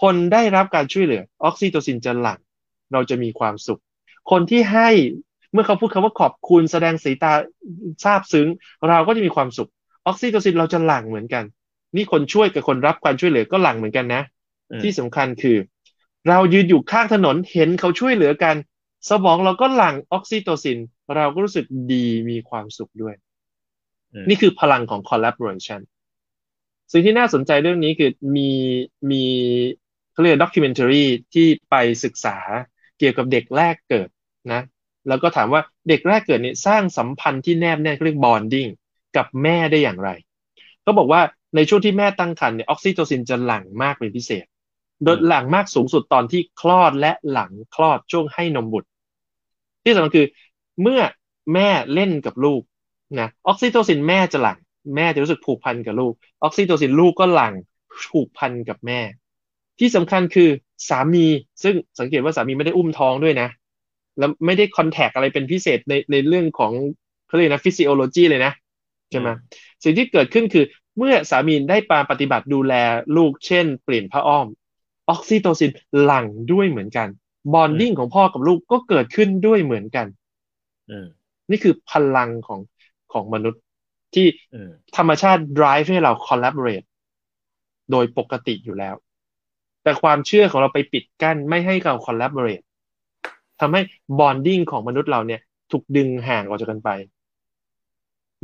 [0.00, 2.38] คนได้รับการช่วยเหลือ ออกซิโตซินจะหลั่ง
[2.92, 3.80] เราจะมีความสุข
[4.30, 4.90] คนที่ให้
[5.52, 7.32] เมื่อเขาพูดคำว่าขอบคุณแสดงสายตา
[8.04, 8.48] ซาบซึ้ง
[8.88, 9.70] เราก็จะมีความสุข
[10.06, 11.44] ออกซิโตซินเราจะหลั่งเหมือนกัน
[11.96, 14.22] นี่คนช่วยกับคนรับการช่วยเหลือก็หลั่งเหมือนกันนะ
[14.82, 15.56] ที่สำคัญคือ
[16.28, 18.56] เรายืนอยู่ข้างถนนเห็นเขาช่วยเหลือกัน
[19.10, 20.78] สมองเราก็หลั่งออกซิโตซิน
[21.16, 23.14] เราก็รู้สึกดีมีความสุขด้วย
[24.28, 25.80] นี่คือพลังของ collaboration
[26.92, 28.50] สิ่งที่น่าสนใจเรื่องนี้คือมี
[29.10, 29.24] มี
[30.20, 31.04] เขาเรียก documentary
[31.34, 32.36] ที่ไปศึกษา
[32.98, 34.08] เกี่ยวกับเด็กแรกเกิด
[34.52, 34.62] นะ
[35.08, 38.68] แล้วก็ถามว่าเด็กแรกเกิดเนี่ยสร้างสัมพันธ์ที่แนบแน่นเขาเรียก bonding
[39.16, 40.10] กับแม่ได้อย่างไร
[40.82, 41.20] เขาบอกว่า
[41.56, 44.44] ในช่วงที่แม่ตั้งครรภ์เนี่ยออกซิโตซินจะหลั่งมากเป็นพิเศษ
[45.04, 48.88] โดยหลั่งมากสูงสุดตอนที่คลอดและหลังคลอดช่วงให้นมบุตร
[49.84, 50.26] ที่สำคัญคือ
[50.82, 51.00] เมื่อ
[51.54, 52.62] แม่เล่นกับลูก
[53.20, 54.58] นะออกซิโตซินแม่จะหลั่ง
[54.96, 57.54] แม่จะรู้สึกผูกพันกับลูก ออกซิโตซินลูกก็หลั่ง
[58.10, 59.00] ผูกพันกับแม่
[59.80, 60.48] ที่สำคัญคือ
[60.88, 61.26] สามี
[61.62, 63.48] ซึ่งสังเกตว่าสามีไม่ได้อุ้มท้องด้วยนะ
[64.18, 66.72] แล้วไม่ได้ contact อะไรเป็นพิเศษในในเรื่องของ
[67.26, 68.52] เขาเรียกนะ physiology เลยนะ
[69.10, 69.28] ใช่ไหม
[69.84, 70.64] สิ่งที่เกิดขึ้นคือ
[70.98, 72.74] เมื่อสามีได้ปาปฏิบัติดูแล
[73.16, 74.46] ลูกเช่น เปลี่ยนผ้าอ้อม
[75.08, 75.70] ออกซิโตซิน
[76.02, 77.08] หลั่งด้วยเหมือนกัน
[77.54, 80.06] bonding ของพ่อกับลูกก็เกิดขึ้นด้วยเหมือนกัน
[81.50, 82.60] นี่คือพลังของ
[83.12, 83.62] ของมนุษย์
[84.14, 84.26] ที่
[84.96, 86.86] ธรรมชาติ drive ให้เรา collaborate
[87.90, 88.94] โดยปกติอยู่แล้ว
[89.82, 92.64] แต่ความเชื่อของเราไปปิดกั้นไม่ให้เรา collaborate
[93.60, 93.80] ทำให้
[94.18, 96.90] bonding ของมนุษย์เราเนี่ยถูกดึงห่างออกจากกันไป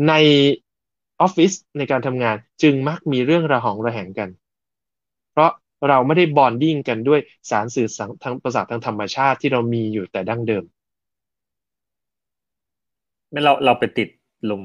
[0.09, 0.13] ใน
[1.21, 4.31] ออฟฟิศในการทำงานจึงมักมีเรื่องระหองระแหงกัน
[5.89, 7.21] เราไม่ได้บอนดิ้งกันด้วย
[7.51, 10.65] สารสื่อสารทางประสาททางธรรมชาติที่เรามีอยู่แต่ดั้งเดิม
[13.31, 14.09] ไม่เราเราไปติด
[14.51, 14.63] ลม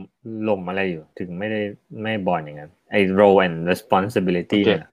[0.50, 1.62] ลมอะไรอยู่ ถึงไม่ได้
[2.02, 4.91] ไม่บอลอย่างนั้นไอ้ role and responsibility เนี่ย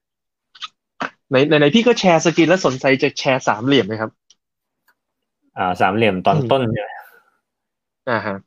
[1.31, 4.11] ในในพี่ก็แชร์สกินแล้วสนใจจะแชร์สามเหลี่ยมไหมครับ
[5.57, 6.89] อ่า สามเหลี่ยมตอนต้นใช่ไหม
[8.09, 8.37] อ่าฮะ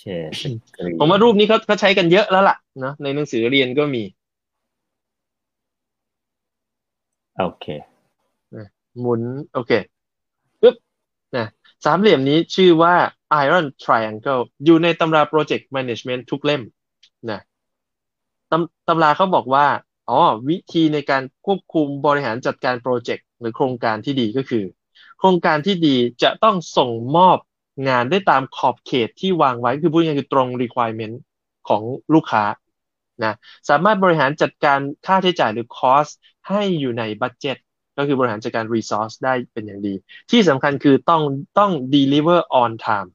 [0.00, 0.30] แชร์
[0.98, 4.02] ผมว่ารูปนี้เขาเขาใช้กันเยอะแล้วล่ะเนาะในหนังสือเรียนก็มี
[7.38, 7.66] โอเค
[9.00, 9.22] หมุน
[9.52, 9.72] โอเค
[10.60, 10.74] ปึ๊บ
[11.36, 11.46] นะ
[11.84, 12.94] สามเหลี่ยมนี้ชื่อว่า
[13.44, 16.62] Iron Triangle อยู่ในตำรา Project Management ทุกเล่ม
[17.30, 17.40] นะ
[18.50, 19.66] ตำตำราเขาบอกว่า
[20.08, 24.64] อ๋อ วิธีในการควบคุมบริหารจัดการโปรเจกต์หรือโครงการที่ดีก็คือ
[25.18, 27.38] โครงการที่ดีจะต้องส่งมอบ
[27.88, 31.16] งานได้ตามขอบเขตที่วางไว้คือพูดง่ายๆคือตรง requirement
[31.68, 31.82] ของ
[32.14, 32.44] ลูกค้า
[33.24, 33.34] นะ
[33.68, 36.12] สามารถบริหารจัดการค่าใช้จ่ายหรือ cost
[36.48, 37.56] ให้อยู่ในบัตเจ็ต
[37.98, 39.94] ก็คือบริหารจัดการ resource ได้เป็นอย่างดี
[40.30, 41.22] ที่สำคัญคือต้อง
[41.58, 43.10] ต้อง deliver on time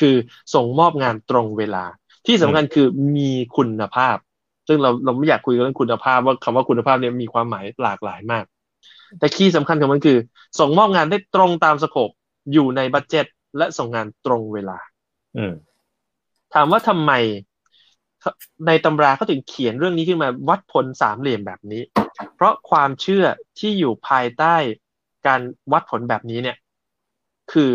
[0.00, 0.16] คือ
[0.54, 1.84] ส่งมอบงานตรงเวลา
[2.26, 4.16] ที่สำคัญคือมีคุณภาพ
[4.68, 8.44] ซึ่งเราเราไม่อยากคุยเรื่องคุณภาพว่าคำว่าคุณภาพเนี่ยมีความหมายหลากหลายมาก
[9.18, 10.18] แต่ key สำคัญของมันคือ
[10.58, 12.10] ส่งมอบงานได้ตรงตาม scope
[12.52, 13.26] อยู่ใน budget
[13.58, 14.78] และส่งงานตรงเวลา
[15.36, 15.44] อืม
[16.54, 17.12] ถามว่าทำไม
[18.66, 21.82] ในตำราเขาถึงเขียนเรื่องนี้ขึ้นมาวัดผลสามเหลี่ยมแบบนี้
[22.34, 23.24] เพราะความเชื่อ
[23.58, 24.54] ที่อยู่ภายใต้
[25.26, 25.40] การ
[25.72, 26.56] วัดผลแบบนี้เนี่ย
[27.52, 27.70] คือ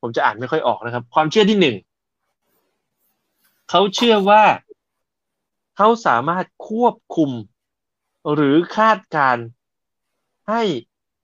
[0.00, 1.76] ผมจะอ่านไม่ค่อยออกนะครับ ความเชื่อที่หนึ่ง
[3.70, 4.42] เขาเชื่อว่า
[5.76, 7.30] เขาสามารถควบคุม
[8.34, 9.36] หรือคาดการ
[10.48, 10.62] ให้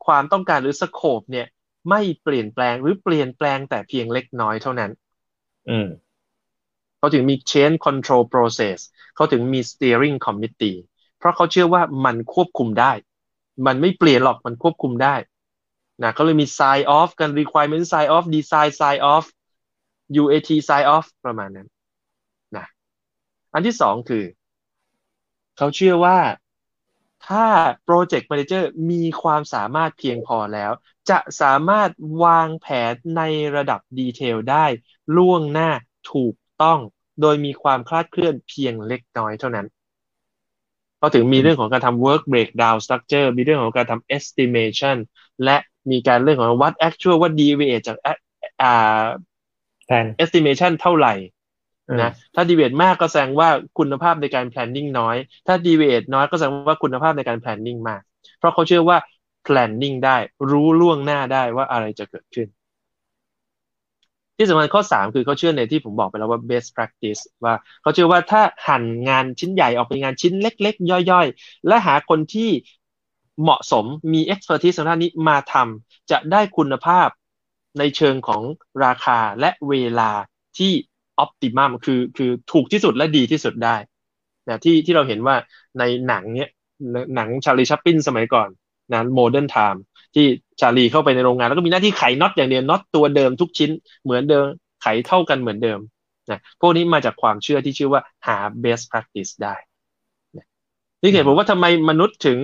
[0.07, 1.47] ความต้องการหรือสโคปเนี่ย
[1.91, 4.91] ไม่เปลี่ยนแปลงหรือเปลี่ยนแปลงแต่เพียงเล็กน้อยเท่านั้น
[5.69, 5.89] อืม
[6.99, 8.79] เขาถึงมี change control process
[9.15, 10.79] เขาถึงมี steering committee
[11.19, 12.93] เพราะเขาเชื่อว่ามันควบคุมได้
[13.67, 15.15] มันไม่เปลี่ยนหรอกมันควบคุมได้
[16.03, 19.25] นะเขาเลยมี sign off กัน requirement sign off design sign off
[20.23, 21.69] UAT sign off ประมาณนั้น
[22.57, 22.67] นะ
[23.55, 24.25] อันที่สองคือ
[25.61, 26.19] เขาเชื่อว่า
[27.29, 27.47] ถ้า
[27.89, 30.73] Project Manager มีความสามารถเพียงพอแล้ว
[31.11, 31.91] จะสามารถ
[32.25, 33.23] วางแผนใน
[33.57, 34.67] ระดับดีเทลได้
[35.17, 35.71] ล่วงหน้า
[36.13, 36.79] ถูกต้อง
[37.21, 39.67] โดยมีความคลาดเคลื่อนเพียงเล็กน้อยเท่านั้น
[41.01, 44.97] ก็ถึงมีเรื่องของการทำ work breakdown structure มีเรื่องของการทำ estimation
[45.45, 45.57] และ
[45.91, 47.97] มีการเรื่องของวัด actual วัด deviate จาก
[48.63, 49.05] อ่า
[50.23, 51.15] estimation เท่าไหร่
[51.99, 55.17] นะถ้า deviate มากก็แสดงว่าคุณภาพในการ planning น้อย
[55.47, 58.03] ถ้า deviate น้อยก็แสดงว่าคุณภาพในการ planning มาก
[58.39, 58.99] เพราะเขาเชื่อว่า
[59.47, 60.17] planning ได้
[60.51, 62.49] รู้ล่วงหน้าได้ว่าอะไรจะเกิดขึ้น
[64.37, 72.51] ที่สำคัญข้อสามคือเขาเชื่อในที่ผมบอกไปแล้วว่า best practice ว่าเขาเชื่อว่าถ้าหั่นงานชิ้นใหญ่ออกเป็นงานชิ้นเล็ก ๆ ย่อยๆ และหาคนที่
[73.43, 77.09] เหมาะสมมี expertise ทางด้านนี้มาทำจะได้คุณภาพ
[77.79, 78.43] ในเชิงของ
[78.85, 80.11] ราคาและเวลา
[80.59, 80.73] ที่
[81.25, 83.77] optimum คือคือถูกที่สุดและดีที่สุดได้
[84.49, 85.35] นะที่ที่เราเห็นว่า
[85.79, 86.51] ในหนังเนี้ย
[87.17, 88.49] หนังชาร์ลี แชปลินสมัยก่อน
[88.93, 89.83] นะ Modern Times
[90.15, 90.27] ที่
[90.61, 93.71] ชาลีเข้าไปในโรงงาน แล้วก็มีหน้าที่ไขน็อตอย่างเดียวน็อตตัวเดิมทุกชิ้น
[94.05, 94.45] เหมือนเดิม
[94.83, 95.79] ไขเท่ากันเหมือนเดิม
[96.31, 99.55] นะพวกนี้มาจากความเชื่อที่ชื่อว่าหา best practice ได้
[101.03, 102.39] นี่เหตุผลว่าทำไมมนุษย์ถึง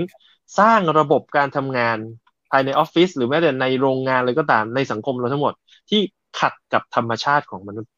[0.58, 1.98] สร้างระบบการทำงาน
[2.50, 5.54] ภายในออฟฟิศหรือแม้แต่ในโรงงานเลยก็ตามในสังคมเราทั้งหมด
[5.90, 6.00] ที่
[6.40, 7.90] ขัดกับธรรมชาติของมนุษย์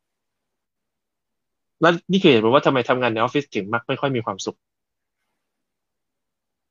[1.80, 4.58] และนี่คือเหตุผลว่าทำไมทำงานในออฟฟิศถึงมักไม่ค่อยมีความสุข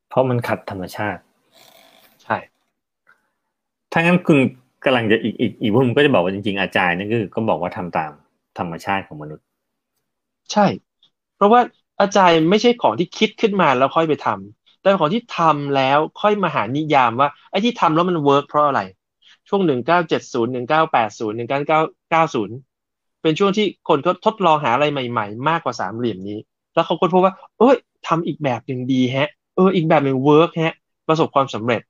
[0.09, 1.21] เพราะมันขัดธรรมชาติ
[2.23, 2.37] ใช่
[3.91, 4.37] ถ้างั้นคุณ
[4.85, 8.11] กำลังจะอีกอีกอีกมุมก็จะบอกว่าจริงๆ Agile นี่คือก็บอกว่าทำตาม
[8.57, 9.45] ธรรมชาติของมนุษย์
[10.51, 10.65] ใช่
[11.35, 11.61] เพราะว่า
[12.01, 18.81] Agile ไม่ใช่ของที่คิดขึ้นมาแล้วค่อยไปทำแต่ของที่ทำแล้วค่อยมาหานิยามว่าไอ้ที่ทำแล้วมัน work เพราะอะไร
[19.49, 21.81] ช่วงหนึ่งเก้าเจ็ดศูนย์หนึ่งเก้าแปดศูนย์หนึ่งเก้าเก้า
[22.11, 22.55] เก้าศูนย์
[23.21, 26.39] เป็นช่วงที่คนเขาทดลองหาอะไรใหม่ ๆ มากกว่าสามเหลี่ยมนี้
[26.73, 27.75] แล้วเขาค้นพบว่า เอ้ย
[28.07, 30.73] ทำอีกแบบหนึ่งดีแฮะ เอออีกแบบหนึ่ง work แฮะ
[31.07, 31.81] ประสบความสำเร็จ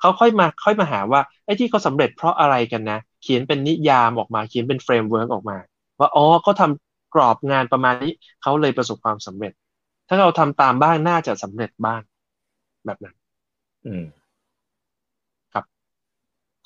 [0.00, 5.56] เขาค่อยมาค่อยมาหาว่าไอ้ที่เขาสำเร็จเพราะอะไรกันนะ เขียนเป็นนิยามออกมาเขียนเป็น framework ออกมา
[5.98, 6.70] ว่าอ๋อเขาทำ
[7.14, 8.12] กรอบงานประมาณนี้
[8.42, 9.52] เขาเลยประสบความสำเร็จ
[10.08, 12.00] ถ้าเราทำตามบ้างน่าจะสำเร็จบ้าง
[12.86, 13.14] แบบนั้น
[13.86, 14.04] อืม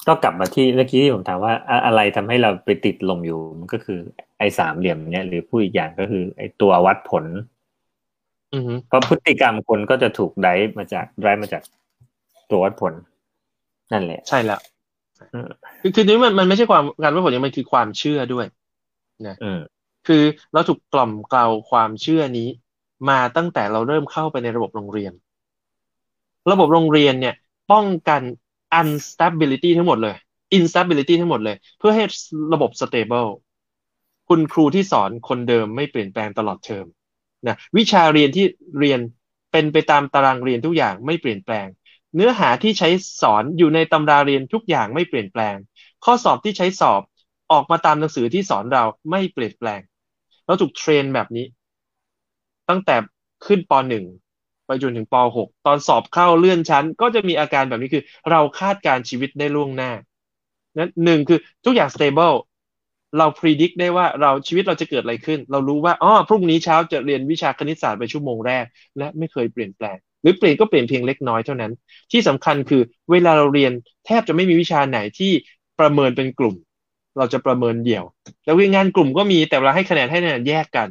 [0.09, 1.53] ก็กลับมาที่เมื่อกี้ที่ผมถามว่า
[1.87, 3.99] อะไรทำให้เราไปติดหล่มอยู่มันก็คือ
[4.39, 7.25] ไอ้สามเหลี่ยมเนี้ยหรือผู้อีกอย่างก็คือ ไอ้ตัววัดผล
[8.89, 11.63] เพราะพฤติกรรมคนก็จะถูกได้มาจากได้มาจาก
[12.51, 12.93] ตัววัดผล
[13.93, 14.61] นั่นแหละ ใช่แล้ว
[15.81, 18.47] คือคือนี้มันมันไม่ใช่ความการวัดผลยังมันคือความเชื่อด้วย
[19.27, 19.37] นะ
[20.07, 22.49] คือเราถูกกล่อมเกลาความเชื่อนี้
[23.09, 25.13] มาตั้งแต่เราเริ่มเข้าไปในระบบโรงเรียน
[26.53, 27.35] ระบบโรงเรียนเนี่ย
[27.73, 28.23] ป้องกัน
[28.81, 30.17] unstability ทั้งหมดเลย
[30.59, 32.05] instability ทั้งหมดเลย เพื่อให้
[32.53, 33.31] ระบบ stable
[34.29, 36.87] คุณครูที่สอนคนเดิมไม่เปลี่ยนแปลงตลอดเทอม
[37.47, 38.47] นะวิชาเรียนที่
[38.79, 39.01] เรียน
[39.53, 41.67] เป็นไปตามตารางเรียนทุกอย่างไม่เปลี่ยนแปลง
[42.15, 42.89] เนื้อหาที่ใช้
[43.21, 45.57] สอนอยู่ในตำราเรียนทุกอย่างไม่เปลี่ยนแปลง
[46.05, 47.03] ข้อสอบที่ใช้สอบ
[47.53, 49.81] ออกมาตามหนังสือที่สอนเราไม่เปลี่ยนแปลง
[50.47, 51.47] เราถูกเทรนแบบนี้
[52.69, 52.97] ตั้งแต่
[53.47, 54.24] ขึ้นป .1
[54.67, 59.91] ไปจนถึงป .6 ตอนสอบเข้าเลื่อนชั้น ก็จะมีอาการแบบนี้คือ เราคาดการชีวิตได้ล่วงหน้า
[60.79, 62.37] นั้นหนึ่งคือทุกอย่าง stable
[63.19, 68.65] เราพิจิตรได้ว่าเราชีวิตเราจะเกิดอะไรขึ้น เรารู้ว่าอ๋อพรุ่งนี้เช้าจะเรียนวิชาคณิตศาสตร์ไปชั่วโมงแรก
[68.99, 71.73] และไม่เคยเปลี่ยนแปลง หรือเปลี่ยนก็เปลี่ยนเพียงเล็กน้อยเท่านั้น
[72.13, 73.73] ที่สำคัญคือเวลาเราเรียน
[74.07, 75.33] แทบจะไม่มีวิชาไหนที่
[75.81, 76.55] ประเมินเป็นกลุ่ม
[77.19, 78.05] เราจะประเมินเดี่ยว
[78.45, 80.89] แล้วงานกลุ่มก็มีแต่เราให้คะแนนให้คะแนนแยกกัน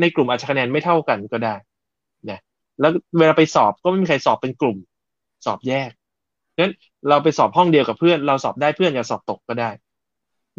[0.00, 1.54] ในกลุ่มอาจจะคะแนนไม่เท่ากันก็ได้
[2.80, 4.76] แล้วเวลาไปสอบก็ไม่มีใครสอบเป็นกลุ่ม
[5.46, 5.90] สอบแยก
[6.58, 6.74] นั้น
[7.08, 9.70] เราไปสอบห้องเดียวกับเพื่อน เราสอบได้เพื่อนอย่าสอบตกก็ได้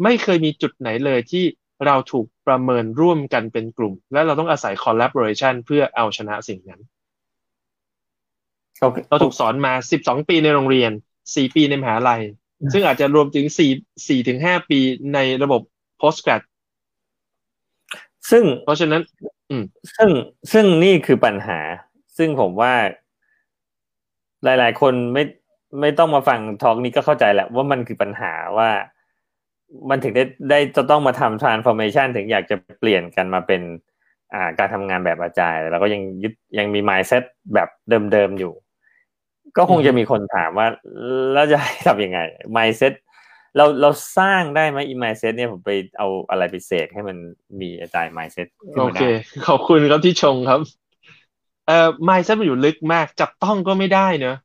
[0.02, 1.44] ไม่เคยมีจุดไหนเลยที่
[1.86, 6.82] เราถูกประเมินร่วมกันเป็นกลุ่ม และเราต้องอาศัย collaboration เพื่อเอาชนะสิ่งนั้น
[9.08, 10.92] เราถูกสอนมา12ปีในโรงเรียน
[11.24, 12.22] 4ปีในมหาลัย
[12.72, 13.46] ซึ่งอาจจะรวมถึง
[13.76, 14.78] 4 4ถึง5ปี
[15.14, 15.62] ในระบบ
[16.00, 16.42] postgrad
[18.30, 19.02] ซึ่งเพราะฉะนั้น
[19.50, 19.64] อืม
[19.96, 20.10] ซึ่ง
[20.52, 21.58] ซึ่งนี่คือปัญหา
[22.18, 22.72] ซึ่งผมว่า
[24.44, 25.24] หลาย ๆ คนไม่
[25.80, 28.70] ไม่ต้องมาฟังทอกนี้ก็เข้าใจแหละว่ามันคือปัญหาว่า
[29.90, 33.62] มันถึงได้ได้จะต้องมาทำ transformation ถึงอยากจะเปลี่ยนกันมาเป็น
[34.34, 37.22] อ่าการทำงานแบบอาจารย์แล้วก็ยังยึดยังมี mindset
[37.54, 37.68] แบบ
[38.12, 38.52] เดิมๆอยู่
[39.56, 40.68] ก็คงจะมีคนถามว่า
[41.32, 42.18] แล้วจะให้ทำยังไง
[42.56, 42.92] mindset
[43.56, 47.16] เราเราสร้างได้ไหมอี mindset เนี่ยผมไปเอาอะไรไปเสกให้มัน
[47.60, 48.48] มีอาจารย์ mindset
[48.80, 49.02] โอเค
[49.46, 50.60] ขอบคุณครับที่ชงครับ
[51.68, 54.36] เอ่อ mindset มันอยู่ลึกมาก จับต้องก็ไม่ได้เนอะ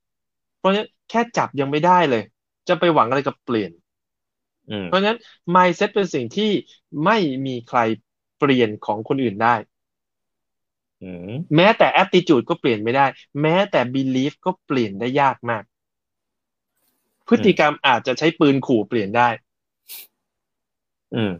[0.60, 2.24] เพราะฉะนั้นแค่จับยังไม่ได้เลย
[2.68, 3.72] จะไปหวังอะไรกับเปลี่ยน
[4.86, 5.18] เพราะฉะนั้น
[5.56, 6.52] mindset เป็นสิ่งที่
[7.06, 7.80] ไม่มีใคร
[8.40, 9.56] เปลี่ยนของคนอื่นได้
[11.56, 13.06] แม้แต่ attitude ก็เปลี่ยนไม่ได้
[13.42, 15.64] แม้แต่ belief ก็เปลี่ยนได้ยากมาก
[17.28, 19.30] พฤติกรรมอาจจะใช้ปืนขู่เปลี่ยนได้
[21.16, 21.32] อืม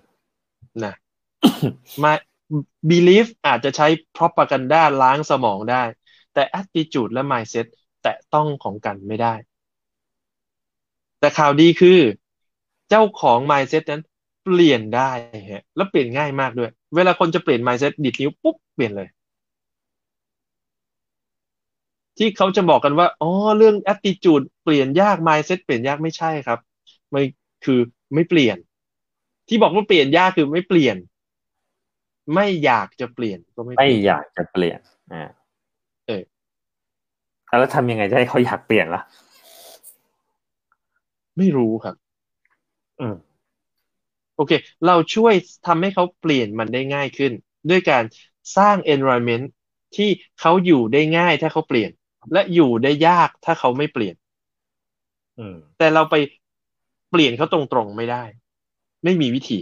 [0.84, 0.94] นะ
[2.04, 2.14] มา
[2.90, 3.88] belief อาจจะใช้
[4.18, 5.84] propaganda ล้างสมองได้
[6.34, 7.66] แต่ attitude และ mindset
[8.04, 9.34] แตะต้องของกันไม่ได้
[11.20, 12.00] แต่ข่าวดีคือ
[12.90, 14.02] เจ้าของ mindset นั้น
[14.44, 15.12] เปลี่ยนได้
[15.52, 19.10] ฮะแล้วเปลี่ยนง่ายมากด้วย เวลาคนจะเปลี่ยน mindset ดิดนิ้วปุ๊บเปลี่ยนเลย
[22.18, 26.60] ที่เขาจะบอกกันว่าอ๋อเรื่อง attitude เปลี่ยนยาก mindset เปลี่ยนยากไม่ใช่ครับ
[27.12, 27.24] ไม่
[27.66, 27.80] คือ
[28.14, 28.58] ไม่เปลี่ยน
[29.48, 30.98] ที่บอกว่าเปลี่ยนยากคือไม่เปลี่ยน
[32.36, 34.80] ไม่อยากจะเปลี่ยนก็ไม่ไม่อยากจะเปลี่ยน
[35.14, 35.24] อ่า
[36.08, 36.24] เออ
[37.60, 39.02] แล้วทำยังไงจะให้เขาอยากเปลี่ยนล่ะ
[41.38, 41.96] ไม่รู้ครับ
[44.36, 44.52] โอเค
[44.86, 45.34] เราช่วย
[45.68, 47.32] ทำให้เขาเปลี่ยนมันได้ง่ายขึ้น
[47.70, 48.04] ด้วยการ
[48.58, 49.46] สร้าง environment
[49.96, 50.10] ที่
[50.40, 51.92] เขาอยู่ได้ง่ายถ้าเขาเปลี่ยน
[52.34, 54.16] และอยู่ได้ยากถ้าเขาไม่เปลี่ยน
[55.78, 56.16] แต่เราไป
[57.12, 58.24] เปลี่ยนเขาตรงๆไม่ได้
[59.04, 59.60] ไม่มีวิธี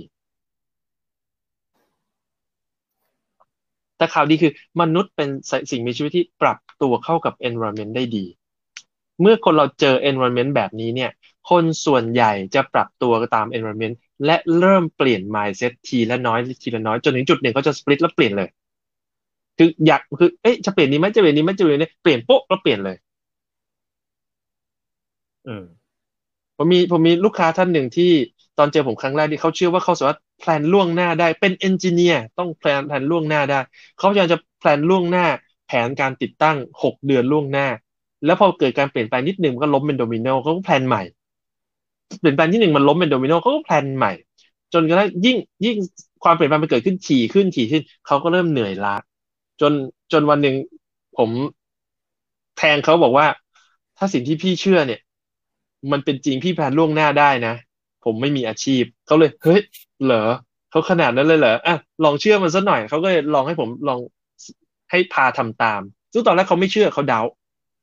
[4.02, 5.30] แต่ข่าวดีคือมนุษย์เป็น
[5.72, 8.26] สิ่งมีชีวิตที่ปรับตัวเข้ากับ environment ได้ดี
[9.22, 11.12] เมื่อคนเราเจอ environment แบบนี้เนี่ย
[11.50, 13.96] คนส่วนใหญ่จะปรับตัวตาม environment
[14.26, 18.50] และเริ่มเปลี่ยน mindset ทีละน้อยทีละน้อยจนถึงจุดหนึ่งเขาจะ split แล้วเปลี่ยนเลย
[19.58, 22.98] คืออยากคือเอ๊ะจะเปลี่ยนนี้ไหมจะเปลี่ยนนี้ไหมจะเปลี่ยนนี้เปลี่ยนปุ๊บแล้วเปลี่ยนเลย
[25.48, 25.64] อืม
[26.58, 28.12] ผมมีผมมีลูกค้าท่านหนึ่งที่
[28.58, 33.60] ตอนเจอผมครั้งแรกที่เขาเชื่อว่าเขาสามารถ plan ล่วงหน้าได้ เป็น engineer ต้อง plan plan ล่วงหน้าได้
[33.98, 35.26] เขาพยายามจะ plan ล่วงหน้า
[35.68, 37.68] แผนการติดตั้งหกเดือนล่วงหน้า
[38.26, 41.02] แล้วพอเกิดการเปลี่ยนแปลงนิดหนึ่งก็ล้มเป็นโดมิโนเขาก็ plan ใหม่
[42.20, 44.12] เปลี่ยนแปลงที่หนึ่งมันล้มเป็นโดมิโนเขาก็แพลนใหม่
[44.74, 45.78] จนกระทั่งยิ่งยิ่ง
[46.24, 48.96] ความเปลี่ยนแปลงมันเกิดขึ้นถี่ขึ้นถี่ขึ้นเขาก็เริ่มเหนื่อยล้า
[49.62, 49.74] จน
[50.12, 50.56] จนวันหนึ่ง
[51.18, 51.30] ผม
[52.58, 53.28] แทงเขาบอกว่า
[53.98, 55.00] ถ้าสิ่งที่พี่เชื่อเนี่ย
[55.92, 57.56] มันเป็นจริงพี่แพลนล่วงหน้าได้นะ
[58.06, 59.62] ผมไม่มีอาชีพเขาเลย เฮ้ย
[60.06, 60.26] เหรอ
[60.72, 64.00] เขาขนาดนั้นเลยเหรออะลองเชื่อมันสักหน่อยเขาก็เลยลองให้ผมลอง
[64.92, 65.82] ให้พาทำตาม
[66.14, 67.22] ซึ่งตอนแรกเขาไม่เชื่อเขาเดา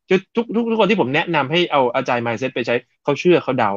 [0.09, 3.71] คือทุกทุกทุกคนที่ผมแนะนำให้เอา Agile mindset ไปใช้เขาเชื่อเขาเดา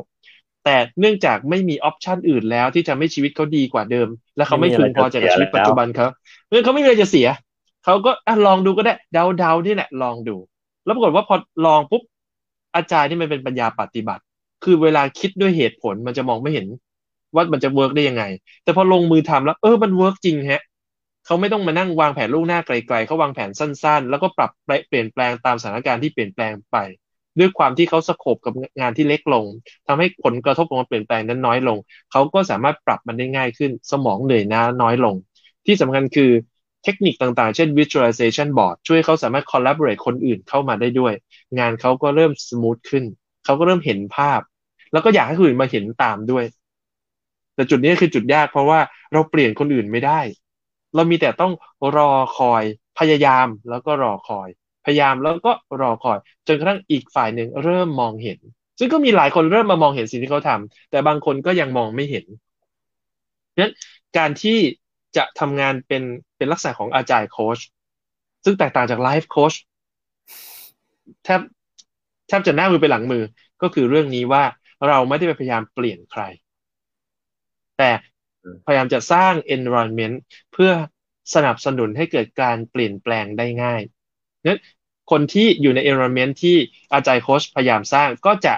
[0.65, 6.07] แต่เนื่องจากไม่มี option อื่นแล้วที่จะไม่ชีวิตเขาดีกว่าเดิม และเขาไม่พึงพอใจกับชีวิตปัจจุบันเขา
[6.47, 7.27] เมื่อเขาไม่มีอะไรจะเสีย
[7.85, 10.35] เขาก็อลองดูก็ได้เดาเดาที่แหละลองดู
[10.85, 11.35] แล้วปรากฏว่าพอ
[11.65, 12.03] ลองปุ๊บ
[12.75, 14.23] Agile ที่มันเป็นปัญญาปฏิบัติ
[14.63, 16.67] คือเวลาคิดด้วยเหตุผลมันจะมองไม่เห็น
[17.35, 18.23] ว่ามันจะ work ได้ยังไง
[18.63, 20.63] แต่พอลงมือทำแล้ว เออมัน work จริงฮะ
[21.25, 24.51] เขาไม่ต้องมานั่งวางแผนล่วงหน้าไกลๆเขาวางแผนสั้น ๆ แล้วก็ปรับ
[24.87, 26.77] เปลี่ยนแปลงตามสถานการณ์ที่เปลี่ยนแปลงไป
[27.39, 29.45] ด้วยความที่เขาสโคบกับงานที่เล็กลง
[29.87, 31.77] ทำให้ผลกระทบของการเปลี่ยนแปลงนั้นน้อยลง
[32.11, 35.15] เขาก็สามารถปรับมันได้ง่ายขึ้น สมองเหนื่อยน้าน้อยลง
[35.65, 36.31] ที่สำคัญคือ
[36.83, 41.13] เทคนิคต่างๆ เช่น visualization board ช่วยเขาสามารถ collaborate คนอื่นเข้ามาได้ด้วย
[41.59, 43.05] งานเขาก็เริ่ม smooth ขึ้น
[43.45, 44.41] เขาก็เริ่มเห็นภาพ
[44.91, 46.43] แล้วก็อยากให้คนอื่นมาเห็นตามด้วย
[47.55, 48.79] แต่จุดนี้คือจุดยากเพราะว่า
[49.13, 50.19] เราเปลี่ยนคนอื่นไม่ได้
[50.95, 51.53] เรามีแต่ต้อง
[51.97, 52.63] รอคอย
[52.99, 54.49] พยายามแล้วก็รอคอย
[54.85, 58.39] พยายามแล้วก็รอคอย จนกระทั่งอีกฝ่ายหนึ่งเริ่มมองเห็น
[58.79, 62.25] ซึ่งก็มีหลายคนเริ่มมามองเห็นสิ่งที่เขาทำแต่บางคนก็ยังมองไม่เห็น
[63.59, 63.73] นั้น
[64.17, 64.57] การที่
[65.17, 66.03] จะทำงานเป็น
[66.37, 67.59] เป็นลักษณะของอาจารย์โค้ช
[68.43, 69.53] ซึ่งแตกต่างจากไลฟ์โค้ช
[71.23, 71.41] แทบ
[72.27, 73.23] แทบจะหน้ามือไปหลังมือ
[73.61, 74.43] ก็คือเรื่องนี้ว่า
[74.87, 76.21] เราไม่ได้ไปพยายามเปลี่ยนใคร
[77.77, 77.89] แต่
[78.65, 80.15] พยายามจะสร้าง environment
[80.53, 80.71] เพื่อ
[81.33, 83.81] สนับสนุนให้เกิดการเปลี่ยนแปลงได้ง่าย
[84.47, 84.61] นั้น
[85.11, 86.57] คนที่อยู่ใน environment ที่
[86.93, 88.53] อาจารย์โค้ชพยายามสร้างก็จะ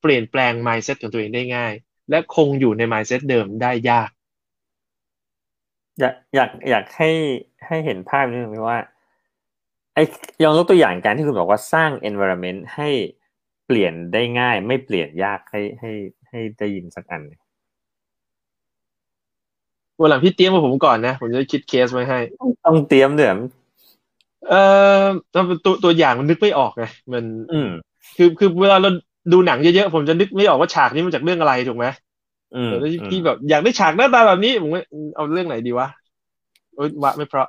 [0.00, 1.72] เปลี่ยนแปลง mindset ของตัวเองได้ง่าย
[2.10, 4.10] และคงอยู่ใน mindset เดิมได้ยาก
[6.00, 7.10] อยากอยากอยากให้
[7.66, 8.80] ให้เห็นภาพนิดนึงว่า
[9.94, 10.02] ไอ้
[10.42, 12.88] ยองยกตัวอย่างการที่คุณบอกว่าสร้าง environment ให้
[13.66, 15.92] เปลี่ยนได้ง่าย ไม่เปลี่ยนยากให้ให้
[16.28, 17.22] ให้ได้ยินสักอัน
[20.00, 22.18] วันหลังพี่เตรียมมาผมก่อนนะ ผมจะคิดเคสไว้ให้
[22.66, 23.38] ต้องเตรียมเดี๋ยว
[24.48, 24.60] เอ่
[25.02, 25.04] อ
[25.64, 27.68] ตัวตัวอย่างมันนึกไม่ออกไงมัน อืม
[28.16, 28.90] คือคือเวลาเรา
[29.32, 31.86] ดูหนังเยอะๆผมจะนึกไม่ออกว่าฉากนี้มาจากเรื่องอะไรถูกไหม
[32.54, 32.70] อืม
[33.10, 34.70] พี่แบบอยากได้ฉากหน้าตาแบบนี้ผม
[35.16, 35.88] เอาเรื่องไหนดีวะ
[36.74, 37.48] โอ๊ยวะไม่เพราะ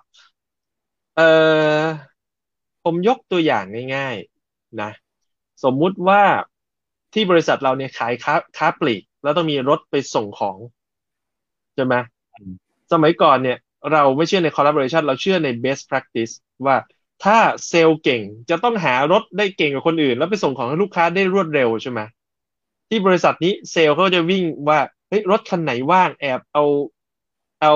[1.15, 1.21] เออ
[2.83, 3.63] ผมยกตัวอย่าง
[3.95, 4.91] ง่ายๆนะ
[5.63, 6.21] สมมุติว่า
[7.13, 10.57] ที่บริษัทเราเนี่ยขายค้าค้าปลีก แล้วต้องมีรถไปส่งของ
[11.75, 11.95] ใช่ไหม
[12.93, 13.57] สมัยก่อนเนี่ย
[13.91, 16.33] เราไม่เชื่อใน collaboration เราเชื่อใน best practice
[16.65, 16.77] ว่า
[17.23, 17.37] ถ้า
[17.67, 21.99] เซลล์เก่งจะต้องหารถได้เก่งกว่าคนอื่น แล้วไปส่งของให้ลูกค้าได้รวดเร็วใช่ไหม
[22.89, 24.79] ที่บริษัทนี้เซลล์เขาจะวิ่งว่า
[25.09, 26.63] เฮ้ยรถคันไหนว่างแอบเอา
[27.61, 27.73] เอา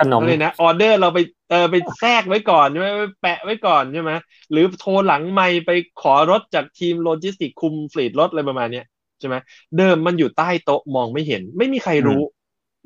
[0.00, 1.18] ขนมเลยนะออเดอร์เราไป
[1.50, 2.88] เออไปแทรกไว้ก่อนใช่ไหม
[3.22, 4.12] แปะไว้ก่อนใช่ไหม
[4.50, 5.70] หรือโทรหลังไมค์ไป
[6.02, 8.82] ขอรถจากทีมโลจิสติกคุม fleet รถอะไรประมาณนี้
[9.20, 9.36] ใช่ไหม
[9.76, 12.22] เดิมมันอยู่ใต้โต๊ะมองไม่เห็น ไม่มีใครรู้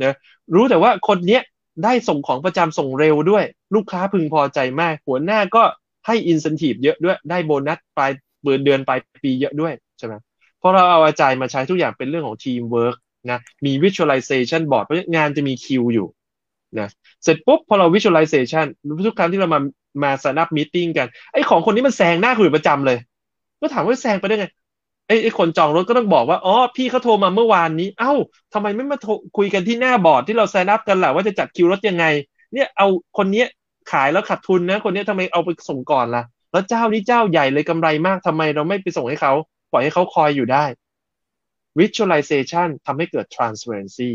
[0.04, 0.14] นะ
[0.54, 1.42] รู้แต่ว่าคนเนี้ย
[1.84, 3.44] ได้ส่งของประจำส่งเร็วด้วย
[3.74, 5.62] ลูกค้าพึงพอใจมาก หัวหน้าก็
[6.06, 8.10] ให้ incentive เยอะด้วยได้โบนัสปลาย
[8.42, 10.14] เดือนเดือนปลายปีเยอะด้วยใช่ไหม
[10.58, 12.96] เพราะเราเอา Agile มาใช้ทุกอย่างเป็นเรื่องของทีมเวิร์ก
[13.30, 16.06] นะมี visualization board เพราะงานจะมีคิวอยู่
[16.78, 16.88] นะ
[17.22, 18.66] เสร็จปุ๊บพอเรา visualization
[19.06, 19.60] ทุกครั้งที่เรามา
[20.04, 22.98] มาสนับมีติ่งกันไอของคนนี้มันแซงหน้าคุยประจำเลย
[23.60, 24.46] ก็ถามว่าแซงไปได้ไง
[25.22, 28.12] ไอ้คนจองรถก็ต้องบอกว่าอ๋อพี่เขาโทรมาเมื่อวานนี้ เอ้า
[28.54, 28.98] ทำไมไม่มา
[29.36, 32.04] คุยกันที่หน้าบอร์ดที่เราแซนับกันแหละว่าจะจัดคิวรถยังไง
[32.52, 32.86] เนี่ยเอา
[33.16, 33.44] คนนี้
[33.92, 39.32] ขายแล้วขาดทุนนะ คนนี้ทำไมเอาไปส่งก่อนล่ะ แล้วเจ้านี้เจ้าใหญ่เลยกำไรมากทำไมเราไม่ไปส่งให้เขา
[39.72, 40.64] ปล่อยให้เขาคอยอยู่ได้
[41.78, 44.10] visualization ทำให้เกิด transparency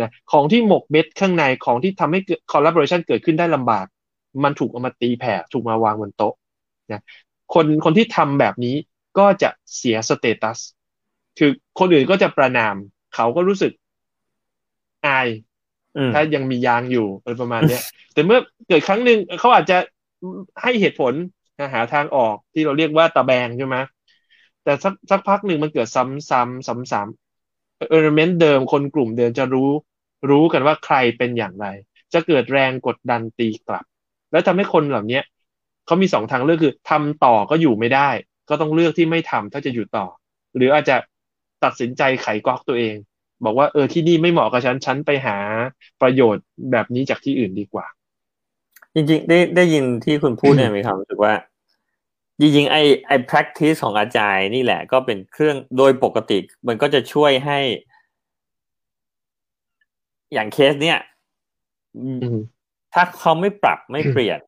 [0.00, 3.86] นะของที่หมกเม็ดข้างในของที่ทำให้เกิด collaboration เกิดขึ้นได้ลำบาก
[4.44, 6.34] มันถูกเอามาตีแผ่ ถูกมาวางบนโต๊ะ
[6.92, 7.02] นะ
[7.54, 8.76] คนคนที่ทำแบบนี้
[9.18, 10.58] ก็จะเสียสเตตัส
[11.38, 12.74] คือคนอื่นก็จะประนาม
[13.14, 13.72] เขาก็รู้สึก
[15.06, 15.28] อาย
[16.14, 17.82] ถ้ายังมียางอยู่อะไรประมาณเนี้ย
[18.12, 18.38] แต่เมื่อ
[18.68, 19.78] เกิดครั้งหนึ่งเขาอาจจะ
[20.62, 21.12] ให้เหตุผล
[21.74, 23.76] หาทางออกที่เราเรียกว่าตะแบงใช่ไหม
[24.64, 29.70] แต่สักสักพักหนึ่งมันเกิดซ้ำซ้ำซ้ำซ้ำเอลิเมนต์เดิมคนกลุ่มเดิมจะรู้
[30.30, 31.66] รู้กันว่าใครเป็นอย่างไร
[32.12, 33.84] จะเกิดแรงกดดันตีกลับ
[34.32, 35.20] แล้วทำให้คนเหล่านี้
[35.86, 38.08] เขามีสองทางเลือกคือทำต่อก็อยู่ไม่ได้
[38.52, 40.06] ก็ต้องเลือกที่ไม่ทำถ้าจะอยู่ต่อ
[40.56, 40.96] หรืออาจจะ
[41.64, 42.96] ตัดสินใจไขก๊อกตัวเอง
[43.44, 45.36] บอกว่าเออที่นี่ไม่เหมาะกับฉันฉันไปหา
[46.02, 47.86] ประโยชน์แบบนี้จากที่อื่นดีกว่า
[48.94, 51.34] จริงๆ ได้ได้ยินที่คุณพูดเนี่ยมีความรู้สึกว่า
[52.40, 52.76] จริงๆไอ
[53.06, 56.38] ไอ practice ของอาจารย์นี่แหละ ก็เป็นเครื่องโดยปกติ
[56.68, 57.58] มันก็จะช่วยให้
[60.32, 60.98] อย่างเคสเนี้ย
[62.94, 64.38] ถ้าเขาไม่ปรับไม่เปลี่ยน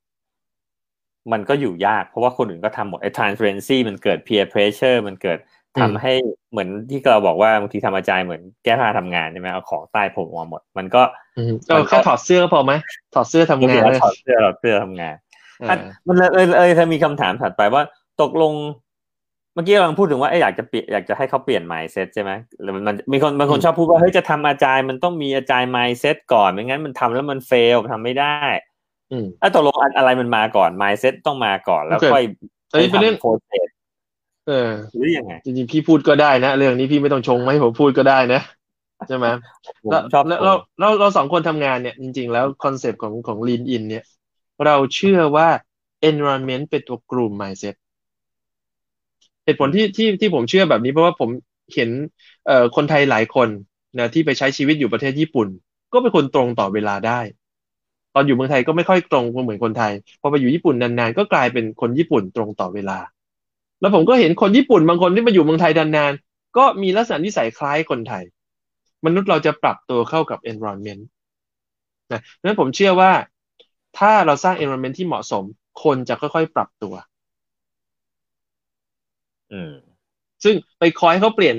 [1.33, 5.39] มันก็อยู่ยาก เพราะว่าคนอื่นก็ทำหมดไอ้ transparency มันเกิด peer pressure มันเกิด
[5.81, 6.13] ทำให้
[6.51, 11.03] เหมือนที่เราบอกว่าบางทีทำอาจารย์เหมือนแก้ผ้าทำงานใช่ไหมเอาของใต้ผมออกมาหมด มันก็
[11.69, 12.73] ก็แค่ถอดเสื้อพอไหม
[13.15, 15.17] ถอดเสื้อทำงานถอดเสื้อถอดเสื้อทำงาน
[16.07, 17.83] มันเลยเลยเลยถ้ามีคำถามถัดไปว่า
[18.23, 18.53] ตกลง
[19.55, 22.31] เมื่อกี้กำลังพูดถึงว่าไอ้อยากจะเปลี่ยนอยากจะให้เขาเปลี่ยน mindset ใช่ไหม
[22.63, 28.39] แล้วมันมีคนบางคนชอบพูดว่าเฮ้ยจะทำอาจารย์มันต้องมีอาจารย์ mindset ก่อนไม่งั้นมันทำแล้วมันเฟลทำไม่ได้
[29.15, 32.25] อืมตกลงอะไรมันมาก่อน mindset ต้องมาก่อนแล้วค่อย
[32.71, 33.69] ไปทำโปรเซส
[34.49, 38.41] เออหรือยังไงจริงๆพี่พูดก็ได้นะ เรื่องนี้พี่ไม่ต้องชงไหมผมพูดก็ได้นะ
[39.09, 39.27] ใช่ไหม
[39.91, 44.05] แล้วชอบเราเราเราสองคนทำงานเนี่ยจริง ๆ แล้ว concept ของของ Lean In เนี่ย
[44.65, 45.49] เราเชื่อว่า
[46.09, 47.75] environment เป็นตัวกลุ่ม mindset
[49.45, 51.31] เหตุผลที่ที่ที่ผมเชื่อแบบนี้เพราะว่าผม
[51.75, 51.91] เห็น
[52.47, 53.49] เอ่อคนไทยหลายคน
[53.99, 55.49] นะที่ไปใช้ชีวิตอยู่ประเทศญี่ปุ่น
[55.93, 57.21] ก็เป็นคนตรงต่อเวลาได้
[58.15, 62.99] ตอนอยู่เมืองไทยก็ไม่ค่อยตรงเหมือนคนไทย พอไปอยู่ญี่ปุ่นนานๆ ก็กลายเป็นคนญี่ปุ่นตรงต่อเวลา
[63.81, 68.25] แล้วผมก็เห็นคนญี่ปุ่นบางคนที่มาอยู่เมืองไทยนานๆ ก็มีลักษณะนิสัยคล้ายคนไทย
[69.05, 71.03] มนุษย์เราจะปรับตัวเข้ากับ environment
[72.13, 73.13] นะดังนั้นผมเชื่อว่า
[73.99, 75.45] ถ้าเราสร้าง environment ที่เหมาะสม
[75.83, 76.95] คนจะค่อยๆ ปรับตัว
[80.45, 81.57] ซึ่งไปคอยเขาเปลี่ยน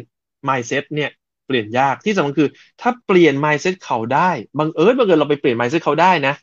[0.48, 1.12] mindset เนี่ย
[1.48, 2.50] เปลี่ยนยากที่สำคัญคือ
[2.82, 4.30] ถ้าเปลี่ยน mindset เขาได้
[4.60, 6.34] บังเอิญบังเอิญเราไปเปลี่ยน mindset เขาได้นะ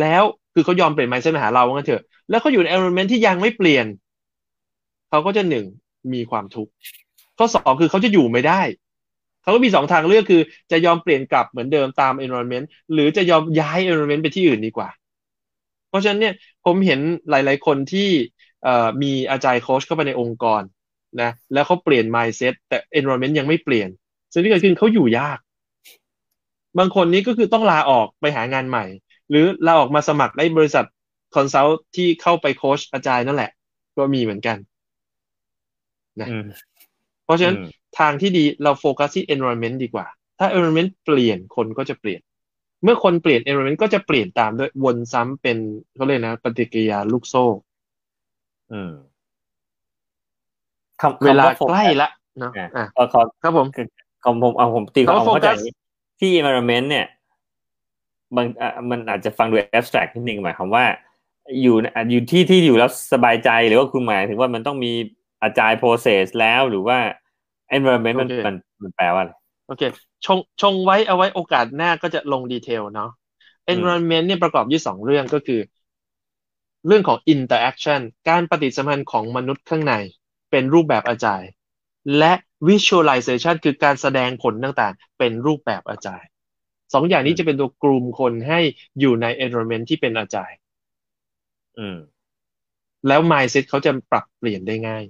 [0.00, 0.22] แล้ว
[0.54, 3.86] คือเขายอมเปลี่ยน mindset มาหาเรางั้นเถอะ แล้วเขาอยู่ใน environment ที่ยังไม่เปลี่ยน
[5.10, 5.66] เขาก็จะหนึ่ง
[6.12, 6.72] มีความทุกข์
[7.38, 8.60] ข้อสองคือเขาจะอยู่ไม่ได้
[9.42, 14.88] เขาก็มีสองทางเลือกคือ จะยอมเปลี่ยนกลับเหมือนเดิมตาม environment หรือจะยอมย้าย environment ไปที่อื่นดีกว่า
[15.88, 16.34] เพราะฉะนั้นเนี่ย
[16.64, 18.08] ผมเห็นหลาย ๆ คนที่
[19.02, 20.62] มีอาจารย์โค้ชเข้าไปในองค์กร
[21.22, 23.88] นะ แล้วเขาเปลี่ยน mindset แต่ environment ยังไม่เปลี่ยน
[24.32, 25.38] สิ่งที่เกิดขึ้นเขาอยู่ยาก
[26.78, 28.84] บางคนนี้ก็คือต้องลาออกไปหางานใหม่
[29.32, 30.86] หรือลาออกมาสมัครในบริษัท
[31.34, 33.50] consult ที่เข้าไปโค้ช Agile นั่นแหละ
[33.96, 34.56] ก็มีเหมือนกัน
[36.20, 36.28] นะ
[37.24, 37.56] เพราะฉะนั้น
[37.98, 40.06] ทางที่ดีเราโฟกัสที่ environment ดีกว่า
[40.38, 42.20] ถ้า environment เปลี่ยนคนก็จะเปลี่ยน
[42.82, 45.56] เมื่อคนเปลี่ยน environment ก็จะเปลี่ยนตามด้วยวนซ้ำเป็น
[45.94, 47.44] เขาเรียกนะปฏิกิริยาลูกโซ่
[51.24, 52.08] เวลาใกล้ละ
[52.40, 52.86] เนาะอะ
[53.42, 53.66] ครับผม
[54.24, 55.48] ของผมเอาผมตีความเข้าใจ
[56.20, 57.06] ที่ environment เนี่ย
[58.36, 58.46] บาง
[58.90, 60.84] มันอาจจะฟังดู abstract นิดนึงหมายความว่า
[61.62, 61.76] อยู่
[62.10, 64.92] อยู่ที่ที่อยู่แล้วสบายใจหรือว่าคุณหมายถึงว่ามันต้องมี
[65.42, 66.98] อาจาย process แล้วหรือว่า
[67.76, 69.32] environment มันมันมันแปลว่าอะไร
[69.66, 69.82] โอเค
[70.24, 73.10] ชงชงไว้เอาไว้โอกาสหน้าก็จะลงดีเทลเนาะ
[73.72, 75.60] environment เนี่ยประกอบยี่สองเรื่องก็คือ
[76.86, 79.94] เรื่องของ interaction การปฏิสัมพันธ์ของมนุษย์ข้างใน
[80.50, 81.42] เป็นรูปแบบอาจาย
[82.18, 82.32] และ
[82.68, 86.22] visualization คือการแสดงผลต่างๆ เป็นรูปแบบอาจาย
[86.94, 88.60] สองอย่างนี้จะเป็นตัวกลุ่มคนให้
[89.00, 90.52] อยู่ใน environment ที่เป็นอาจาย
[91.78, 91.96] อืม
[93.08, 95.04] แล้ว mindset เขาจะปรับเปลี่ยนได้ง่าย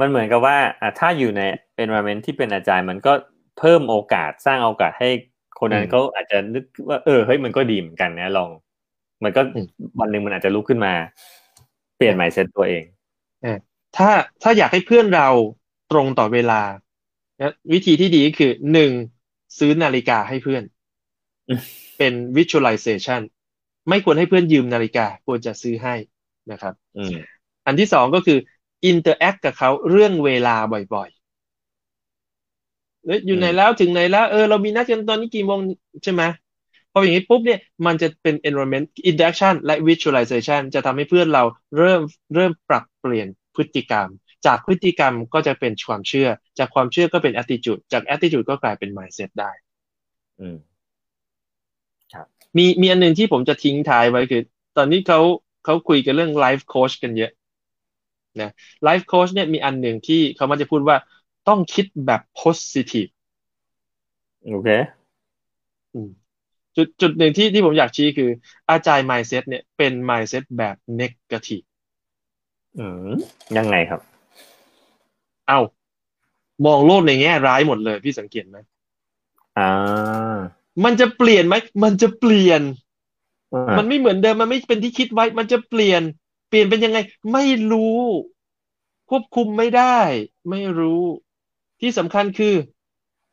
[0.00, 0.56] มันเหมือนกับว่า
[0.98, 1.42] ถ้าอยู่ใน
[1.82, 3.12] environment ที่เป็นอาจารย์มันก็
[3.58, 5.10] เพิ่มโอกาสสร้างโอกาสให้
[5.58, 8.50] คนนั้นเขาอาจจะนึกว่าเออเฮ้ยมันก็ดีเหมือนกันนะลอง
[9.24, 9.40] มันก็
[10.00, 10.92] วันหนึ่งมันอาจจะลุกขึ้นมา
[11.96, 12.84] เปลี่ยน mindset ตัวเอง
[13.96, 14.10] ถ้า
[14.42, 15.28] ถ้าอยากให้เพื่อนเรา
[15.92, 16.60] ตรงต่อเวลา
[17.72, 18.90] วิธีที่ดีก็คือหนึ่ง
[19.58, 20.62] ซื้อนาฬิกาให้เพื่อน
[21.98, 23.22] เป็น visualization
[23.88, 25.94] ไม่ควรให้เพื่อนยืมนาฬิกา ควรจะซื้อให้
[26.52, 26.74] นะครับ
[27.66, 28.38] อันที่สองก็คือ
[28.90, 30.56] interact กับเขาเรื่องเวลา
[30.94, 35.60] บ่อยๆเอยู่ไหนแล้วถึงไหนแล้ว เออ เรามีนัดกันตอนนี้กี่โมง
[36.04, 36.22] ใช่ไหม
[36.92, 41.44] พออย่างนี้ปุ๊บเนี่ยมันจะเป็น environment interaction และ visualization จะทำให้เพื่อนเรา
[41.76, 42.00] เริ่ม
[42.34, 44.08] เริ่มปรับเปลี่ยนพฤติกรรม
[44.46, 46.28] จากพฤติกรรมก็จะเป็นความเชื่อ
[46.58, 49.50] จากความเชื่อก็เป็น attitude จาก attitude ก็กลายเป็น mindset ได้
[50.40, 50.48] อื
[52.58, 54.42] มครับมีมีอันหนึ่งที่ผมจะทิ้งท้ายไว้คือ
[54.76, 55.20] ตอนนี้เขา
[55.64, 57.32] เขาคุยกันเรื่อง life coach กันเยอะ
[58.40, 58.50] นะ
[58.88, 60.96] life coach เนี่ยมีอันหนึ่งที่เขามันจะพูดว่า
[61.48, 63.10] ต้องคิดแบบ positive
[64.52, 64.70] โอเค
[66.76, 68.30] จุดจุดหนึ่งที่ที่ผมอยากชี้คือ
[68.70, 71.66] อาจารย์ mindset เนี่ยเป็น mindset แบบ negative
[72.78, 73.10] อืม
[73.56, 74.00] ยังไงครับ
[75.48, 75.60] เอา
[76.66, 78.58] มองโลกในแง่ร้ายหมดเลยพี่สังเกตไหม
[79.58, 80.38] อ่า
[80.84, 81.54] มันจะเปลี่ยนไหม
[81.84, 82.60] มันจะเปลี่ยน
[83.78, 86.02] มันไม่เหมือนเดิม มันไม่เป็นที่คิดไว้ มันจะเปลี่ยน
[86.48, 86.98] เปลี่ยนเป็นยังไง
[87.32, 88.00] ไม่รู้
[89.10, 89.98] ควบคุมไม่ได้
[90.50, 91.02] ไม่รู้
[91.80, 92.54] ที่สำคัญคือ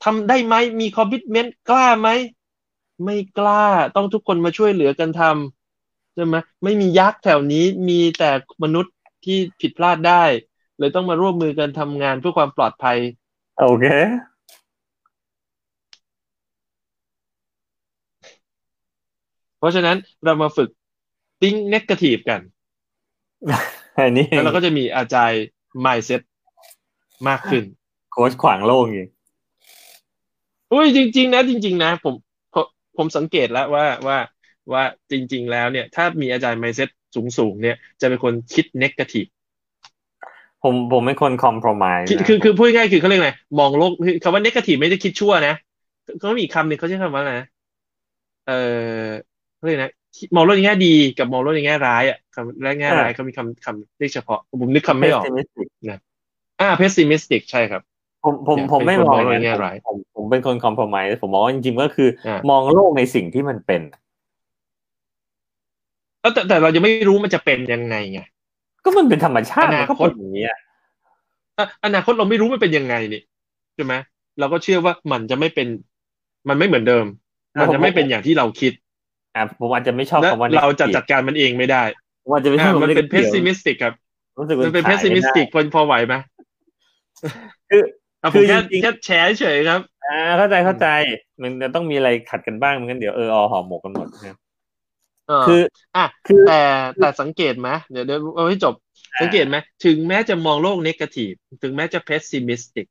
[0.03, 2.09] ทำได้ไหม มีคอมมิชเมนต์กล้าไหม
[3.03, 3.65] ไม่กล้า
[3.95, 8.31] ต้องทุกคนมาช่วยเหลือกันทำใช่ไหมไม่มียักษ์แถวนี้ มีแต่
[8.63, 8.93] มนุษย์
[9.25, 10.23] ที่ผิดพลาดได้
[10.79, 12.97] เลยต้องมาร่วมมือกันทำงานเพื่อความปลอดภัย
[13.59, 13.85] โอเค
[19.54, 20.69] เพ ราะฉะนั้นเรามาฝึก
[21.41, 22.41] ติ้งเนกาทีฟกัน
[23.97, 25.43] อันนี้แล้วเราก็จะมีอาจารย์
[25.85, 26.21] mindset
[27.27, 27.63] มากขึ้น
[28.11, 29.11] โค้ชขวางโลกอย่าง
[30.71, 32.15] อุ้ยจริง ๆ นะ จริง ๆ นะ ผม
[32.97, 34.17] ผมสังเกตแล้วว่าว่า
[34.71, 39.25] ว่าจริง ๆ แล้วเนี่ย ถ้ามีอาจารย์ mindset สูงสูงเนี่ย จะเป็นคนคิดเนกาทีฟ
[40.63, 43.91] ผมผมเป็นคนคอมเพลมไมซ์คือคือพูดง่ายคือเขาเรียกไงมองโลก
[44.23, 45.55] คำว่าเนกาทีฟไม่ได้คิดชั่วนะ
[46.19, 47.47] เขามีคำหนึ่งเขาใช้คำว่าอะไรนะ
[48.47, 48.51] เอ
[49.03, 49.05] อ
[49.65, 49.93] เขาเรียกนะ
[50.35, 55.23] มองโลกในแง่ดีกับมองโลกในแง่ร้ายอะคำแรกแง่ร้ายเขามีคำคำเรียกเฉพาะผมนึกคำไม่ออก
[55.89, 55.99] นะ
[56.61, 57.81] อ่า pessimistic ใช่ครับ
[58.23, 62.09] ผมผมผมไม่มองในแง่ร้ายผมผมผมเป็นคนคอมเพลมไผมมองว่าจริงๆก็คือ
[62.49, 63.81] มองโลกในสิ่งที่มันเป็น
[66.33, 68.21] แต่แต่เรายังไม่รู้มันจะเป็นยังไงไง
[68.83, 70.47] ก็มันเป็นธรรมชาติอนาคตอย่างนี้
[71.85, 73.21] อนาคตเราไม่รู้มันเป็นยังไงนี่
[73.75, 73.93] ใช่ไหม
[74.39, 75.67] เราก็เชื่อว่ามันจะไม่เป็น
[76.49, 77.05] มันไม่เหมือนเดิม
[77.61, 78.73] มันจะไม่เป็นอย่างที่เราคิด
[79.35, 81.83] อ่าผมอาจจะไม่ชอบคำว่าเราจะจัดการมันเองไม่ได้
[82.31, 83.93] ว่าจะไม่ชอบมันเป็น pessimistic ครับ
[84.65, 86.15] มันเป็น pessimistic คนพอไหวไหม
[87.69, 87.83] คือ
[88.33, 90.87] คือแค่แค่แชร์เฉยครับ อ่า เข้าใจเข้าใจ
[91.41, 94.37] มันจะต้องมีอะไรขัดกันบ้างมันกันเดี๋ยวเอออหอมหมกกันหมดครับ
[95.47, 95.61] คือ
[95.95, 96.61] อะคือแต่
[96.99, 98.73] แต่สังเกตไหมเดี๋ยวเดี๋ยวเอาให้จบ
[99.21, 99.55] สังเกตไหม
[99.85, 101.31] ถึงแม้จะมองโลก nega tive
[101.63, 102.87] ถึงแม้จะ pessimistic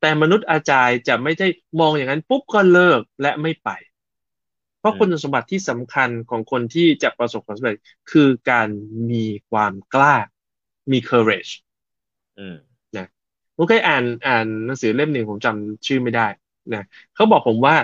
[0.00, 1.46] แต่มนุษย์อาจารย์จะไม่ใช่
[1.80, 3.95] มองอย่างนั้นปุ๊บก็เลิกและไม่ไปเพ
[4.86, 7.78] ราะคุณสมบัติที่สำคัญของคนที่จะประสบความสำเร็จ
[8.10, 8.68] คือการ
[9.10, 10.16] มีความกล้า
[10.92, 11.52] มี courage
[12.96, 13.06] นะ
[13.56, 16.26] ผมเคยอ่านอ่านหนังสือเล่มหนึ่งผมจำชื่อไม่ได้
[16.74, 16.84] นะ
[17.14, 17.76] เขาบอกผมว่า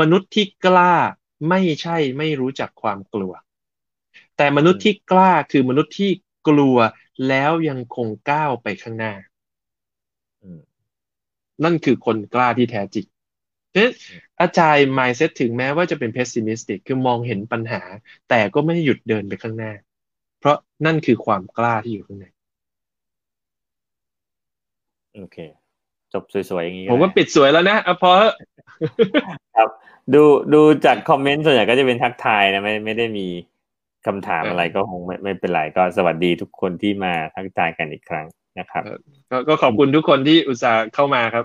[0.00, 0.94] มนุษย์ที่กล้า
[1.48, 3.32] ไม่ใช่ไม่รู้จักความกลัว
[4.36, 6.10] แต่มนุษย์ที่กล้าคือมนุษย์ที่
[6.48, 6.78] กลัว
[7.28, 9.14] แล้วยังคงก้าวไปข้างหน้า
[11.64, 13.06] นั่นคือคนกล้าที่แท้จริง
[13.72, 13.90] เพราะ
[14.40, 17.82] อาจารย์ mindset ถึงแม้ว่าจะเป็น pessimistic คือมองเห็นปัญหา
[18.28, 19.72] แต่ก็ไม่หยุดเดินไปข้างหน้า
[20.40, 20.56] เพราะ
[20.86, 22.26] นั่นคือความกล้าที่อยู่ข้างใน
[25.16, 25.38] โอเค
[26.12, 28.12] จบสวยๆอย่างนี้ ผมว่าปิดสวยแล้วนะอะพอ
[29.56, 29.68] ครับ
[30.14, 30.22] ดู
[30.54, 33.26] ดูจากคอมเมนต์ส่วนใหญ่ก็จะเป็นทักทายนะไม่ไม่ได้มี
[34.06, 38.26] คำถามอะไรก็คงไม่ไม่เป็นไรก็สวัสดีทุกคนที่มาทักทายกันอีกครั้ง
[38.58, 38.82] นะครับ
[39.48, 41.44] ก็ขอบคุณทุกคนที่อุตส่าห์เข้ามาครับ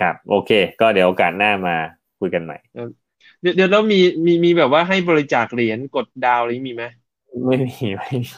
[0.00, 1.76] ครับ โอเค ก็เดี๋ยวโอกาสหน้ามา
[2.20, 2.56] คุยกันใหม่
[3.40, 6.84] เดี๋ยวแล้วมีมีมีแบบว่าให้บริจาคเหรียญกดดาวอะไรมีไหม
[7.46, 8.28] ไม่มีไม่มี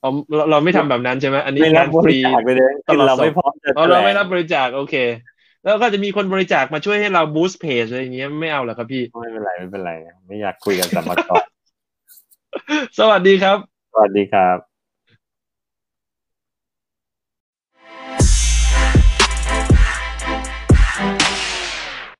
[0.00, 0.10] เรา
[0.50, 2.72] เราไม่ทำแบบนั้นใช่ไหมอันนี้งานฟรีไปเลย
[3.08, 4.94] เราไม่พร้อมจะเราไม่รับบริจาคโอเค
[5.62, 9.92] แล้วก็จะมีคนบริจาคมาช่วยให้เราบูสต์เพจอะไรอย่างเงี้ยไม่เอาหรอครับพี่ไม่เป็นไรไม่เป็นไร
[10.26, 11.44] ไม่อยากคุยกันสมัครก่อน
[12.98, 13.58] สวัสดีครับ
[13.92, 14.67] สวัสดีครับ